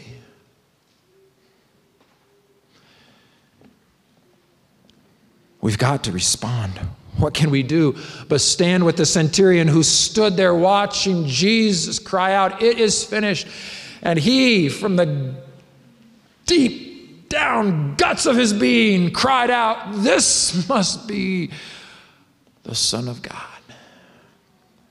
We've 5.62 5.78
got 5.78 6.04
to 6.06 6.12
respond. 6.12 6.80
What 7.20 7.34
can 7.34 7.50
we 7.52 7.64
do 7.64 7.98
but 8.30 8.40
stand 8.40 8.86
with 8.86 8.96
the 8.96 9.06
centurion 9.06 9.68
who 9.68 9.84
stood 9.84 10.38
there 10.38 10.56
watching 10.56 11.26
Jesus 11.28 12.00
cry 12.00 12.34
out, 12.34 12.62
It 12.62 12.80
is 12.80 13.04
finished? 13.04 13.48
And 14.02 14.18
he, 14.18 14.70
from 14.70 14.96
the 14.96 15.36
deep 16.46 17.28
down 17.28 17.96
guts 17.96 18.26
of 18.26 18.38
his 18.38 18.54
being, 18.54 19.12
cried 19.12 19.50
out, 19.50 19.92
This 19.96 20.68
must 20.70 21.08
be 21.08 21.52
the 22.64 22.74
Son 22.74 23.10
of 23.10 23.22
God. 23.22 23.36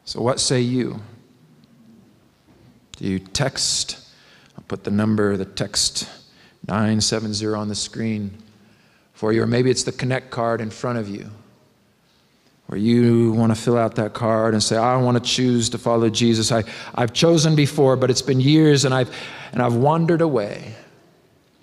So, 0.04 0.20
what 0.20 0.38
say 0.38 0.60
you? 0.60 1.00
Do 2.96 3.06
you 3.06 3.18
text? 3.18 3.98
I'll 4.56 4.64
put 4.68 4.84
the 4.84 4.90
number, 4.90 5.36
the 5.36 5.44
text 5.44 6.08
970 6.66 7.46
on 7.54 7.68
the 7.68 7.74
screen 7.74 8.36
for 9.14 9.32
you, 9.32 9.42
or 9.42 9.46
maybe 9.46 9.70
it's 9.70 9.84
the 9.84 9.92
Connect 9.92 10.30
card 10.30 10.60
in 10.60 10.70
front 10.70 10.98
of 10.98 11.08
you 11.08 11.30
where 12.68 12.78
you 12.78 13.32
want 13.32 13.50
to 13.50 13.60
fill 13.60 13.78
out 13.78 13.94
that 13.94 14.12
card 14.12 14.52
and 14.52 14.62
say, 14.62 14.76
I 14.76 14.94
want 14.98 15.16
to 15.16 15.22
choose 15.22 15.70
to 15.70 15.78
follow 15.78 16.10
Jesus. 16.10 16.52
I, 16.52 16.64
I've 16.94 17.14
chosen 17.14 17.56
before, 17.56 17.96
but 17.96 18.10
it's 18.10 18.20
been 18.20 18.40
years 18.40 18.84
and 18.84 18.92
I've, 18.92 19.10
and 19.52 19.62
I've 19.62 19.74
wandered 19.74 20.20
away. 20.20 20.74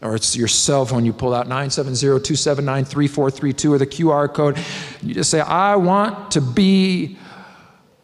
Or 0.01 0.16
it's 0.16 0.36
your 0.36 0.47
cell 0.47 0.84
phone, 0.84 1.06
you 1.06 1.14
pull 1.14 1.36
out 1.36 1.47
970 1.47 1.99
279 1.99 2.86
3432 2.86 3.74
or 3.74 3.78
the 3.78 3.86
QR 3.86 4.34
code. 4.34 4.58
You 5.03 5.14
just 5.14 5.30
say, 5.30 5.41
I 5.41 5.76
want 5.76 6.32
to 6.32 6.41
be 6.41 7.20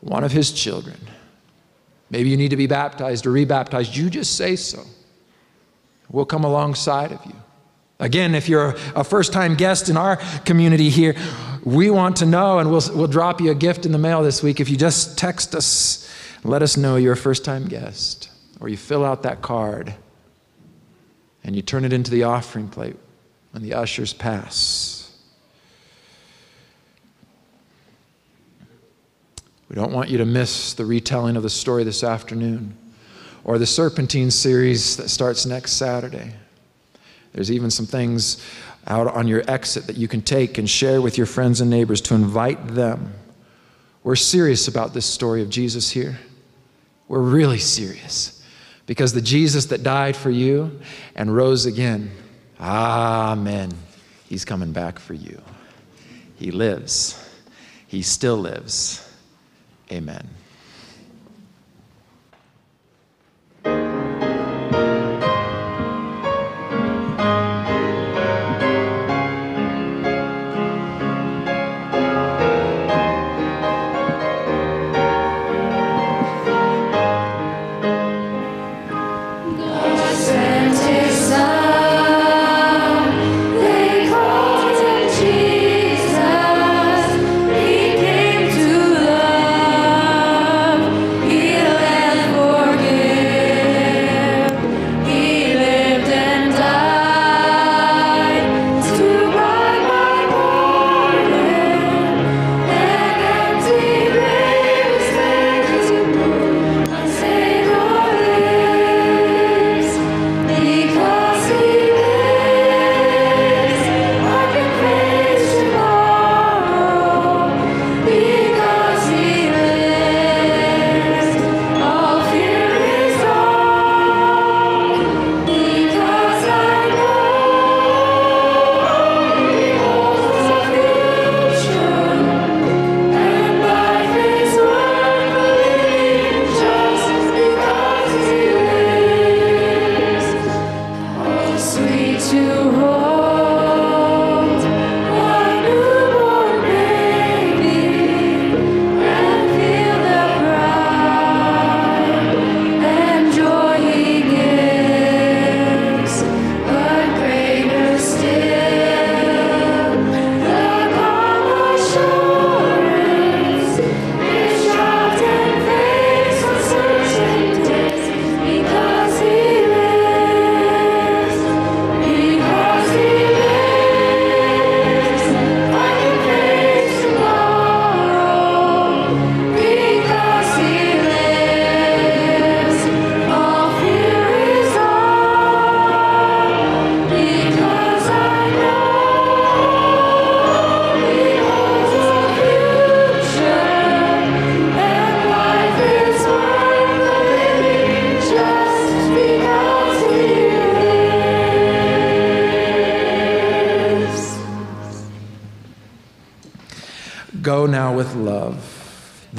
one 0.02 0.24
of 0.24 0.32
his 0.32 0.52
children. 0.52 0.97
Maybe 2.12 2.30
you 2.30 2.38
need 2.38 2.49
to 2.49 2.58
be 2.58 2.68
baptized 2.68 3.26
or 3.26 3.32
rebaptized. 3.32 3.95
You 3.95 4.12
just 4.12 4.38
say 4.38 4.56
so. 4.56 4.84
We'll 6.08 6.26
come 6.26 6.43
alongside 6.43 7.12
of 7.12 7.26
you. 7.26 7.41
Again, 8.02 8.34
if 8.34 8.49
you're 8.49 8.76
a 8.95 9.04
first 9.04 9.32
time 9.32 9.56
guest 9.56 9.88
in 9.88 9.95
our 9.95 10.18
community 10.43 10.89
here, 10.89 11.16
we 11.64 11.91
want 11.91 12.18
to 12.18 12.26
know, 12.26 12.58
and 12.58 12.72
we'll, 12.72 12.82
we'll 12.95 13.08
drop 13.08 13.39
you 13.39 13.52
a 13.52 13.56
gift 13.56 13.86
in 13.86 13.91
the 13.91 13.99
mail 13.99 14.24
this 14.24 14.41
week. 14.41 14.60
If 14.60 14.70
you 14.70 14.76
just 14.76 15.20
text 15.20 15.54
us, 15.54 16.12
let 16.43 16.64
us 16.64 16.78
know 16.78 16.95
you're 16.95 17.14
a 17.14 17.18
first 17.18 17.45
time 17.45 17.68
guest, 17.68 18.32
or 18.59 18.70
you 18.70 18.75
fill 18.75 19.05
out 19.05 19.21
that 19.21 19.43
card 19.43 19.93
and 21.43 21.55
you 21.55 21.62
turn 21.62 21.86
it 21.86 21.93
into 21.93 22.09
the 22.09 22.24
offering 22.24 22.67
plate 22.67 22.97
when 23.51 23.62
the 23.62 23.75
ushers 23.75 24.13
pass. 24.13 25.16
We 29.70 29.75
don't 29.75 29.93
want 29.93 30.09
you 30.09 30.17
to 30.17 30.25
miss 30.25 30.74
the 30.74 30.86
retelling 30.86 31.38
of 31.38 31.43
the 31.43 31.50
story 31.51 31.84
this 31.84 32.04
afternoon 32.04 32.75
or 33.43 33.59
the 33.59 33.67
Serpentine 33.67 34.32
series 34.32 34.97
that 34.97 35.09
starts 35.09 35.46
next 35.46 35.74
Saturday. 35.74 36.34
There's 37.33 37.51
even 37.51 37.71
some 37.71 37.86
things 37.86 38.45
out 38.87 39.08
on 39.08 39.28
your 39.28 39.43
exit 39.49 39.87
that 39.87 39.97
you 39.97 40.08
can 40.08 40.21
take 40.21 40.58
and 40.58 40.70
share 40.70 41.01
with 41.01 41.17
your 41.17 41.28
friends 41.28 41.62
and 41.62 41.70
neighbors 41.70 42.01
to 42.01 42.16
invite 42.16 42.67
them. 42.70 43.13
We're 44.03 44.16
serious 44.16 44.67
about 44.67 44.93
this 44.93 45.05
story 45.05 45.41
of 45.41 45.49
Jesus 45.49 45.91
here. 45.91 46.20
We're 47.08 47.20
really 47.20 47.59
serious 47.59 48.43
because 48.86 49.13
the 49.13 49.21
Jesus 49.21 49.66
that 49.66 49.83
died 49.83 50.16
for 50.16 50.32
you 50.32 50.79
and 51.16 51.36
rose 51.36 51.66
again, 51.66 52.12
amen, 52.59 53.71
he's 54.28 54.45
coming 54.45 54.71
back 54.71 54.97
for 54.97 55.13
you. 55.13 55.41
He 56.36 56.51
lives, 56.51 57.24
he 57.87 58.01
still 58.01 58.37
lives. 58.37 59.08
Amen. 59.91 60.28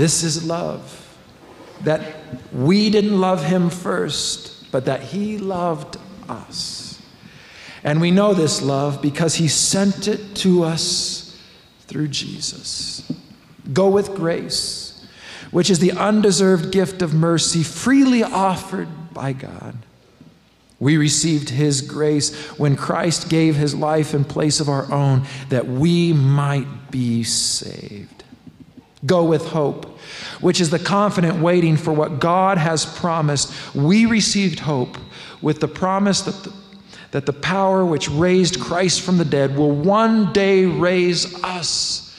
This 0.02 0.24
is 0.24 0.44
love. 0.44 1.16
That 1.82 2.16
we 2.52 2.90
didn't 2.90 3.20
love 3.20 3.44
him 3.44 3.70
first, 3.70 4.68
but 4.72 4.86
that 4.86 5.00
he 5.00 5.38
loved 5.38 5.96
us. 6.28 7.00
And 7.84 8.00
we 8.00 8.10
know 8.10 8.34
this 8.34 8.60
love 8.60 9.00
because 9.00 9.36
he 9.36 9.46
sent 9.46 10.08
it 10.08 10.34
to 10.38 10.64
us 10.64 11.40
through 11.82 12.08
Jesus. 12.08 13.12
Go 13.72 13.90
with 13.90 14.16
grace, 14.16 15.06
which 15.52 15.70
is 15.70 15.78
the 15.78 15.92
undeserved 15.92 16.72
gift 16.72 17.00
of 17.00 17.14
mercy 17.14 17.62
freely 17.62 18.24
offered 18.24 19.14
by 19.14 19.32
God. 19.32 19.76
We 20.80 20.96
received 20.96 21.48
his 21.48 21.80
grace 21.80 22.34
when 22.58 22.74
Christ 22.74 23.28
gave 23.28 23.54
his 23.54 23.72
life 23.72 24.14
in 24.14 24.24
place 24.24 24.58
of 24.58 24.68
our 24.68 24.90
own 24.90 25.22
that 25.48 25.68
we 25.68 26.12
might 26.12 26.90
be 26.90 27.22
saved. 27.22 28.21
Go 29.04 29.24
with 29.24 29.46
hope, 29.46 29.98
which 30.40 30.60
is 30.60 30.70
the 30.70 30.78
confident 30.78 31.40
waiting 31.40 31.76
for 31.76 31.92
what 31.92 32.20
God 32.20 32.56
has 32.56 32.84
promised. 32.84 33.74
We 33.74 34.06
received 34.06 34.60
hope 34.60 34.96
with 35.40 35.60
the 35.60 35.68
promise 35.68 36.20
that 36.22 36.44
the, 36.44 36.52
that 37.10 37.26
the 37.26 37.32
power 37.32 37.84
which 37.84 38.08
raised 38.08 38.60
Christ 38.60 39.00
from 39.00 39.18
the 39.18 39.24
dead 39.24 39.56
will 39.56 39.72
one 39.72 40.32
day 40.32 40.66
raise 40.66 41.42
us 41.42 42.16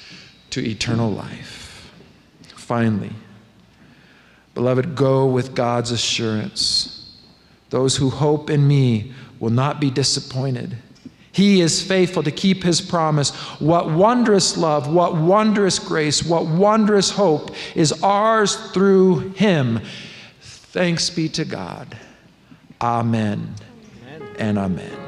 to 0.50 0.64
eternal 0.64 1.10
life. 1.10 1.90
Finally, 2.56 3.12
beloved, 4.54 4.96
go 4.96 5.26
with 5.26 5.56
God's 5.56 5.92
assurance. 5.92 7.18
Those 7.70 7.98
who 7.98 8.10
hope 8.10 8.50
in 8.50 8.68
me 8.68 9.14
will 9.40 9.50
not 9.50 9.80
be 9.80 9.90
disappointed. 9.90 10.78
He 11.34 11.62
is 11.62 11.82
faithful 11.82 12.22
to 12.24 12.32
keep 12.32 12.64
his 12.64 12.80
promise. 12.80 13.32
What 13.60 13.90
wondrous 13.90 14.56
love, 14.56 14.88
what 14.88 15.16
wondrous 15.16 15.80
grace, 15.80 16.24
what 16.24 16.46
wondrous 16.46 17.10
hope 17.10 17.56
is 17.76 17.92
ours 18.04 18.56
through 18.72 19.32
him. 19.32 19.82
Thanks 20.42 21.10
be 21.10 21.28
to 21.30 21.44
God. 21.44 21.98
Amen, 22.80 23.56
and 24.38 24.60
amen. 24.60 25.03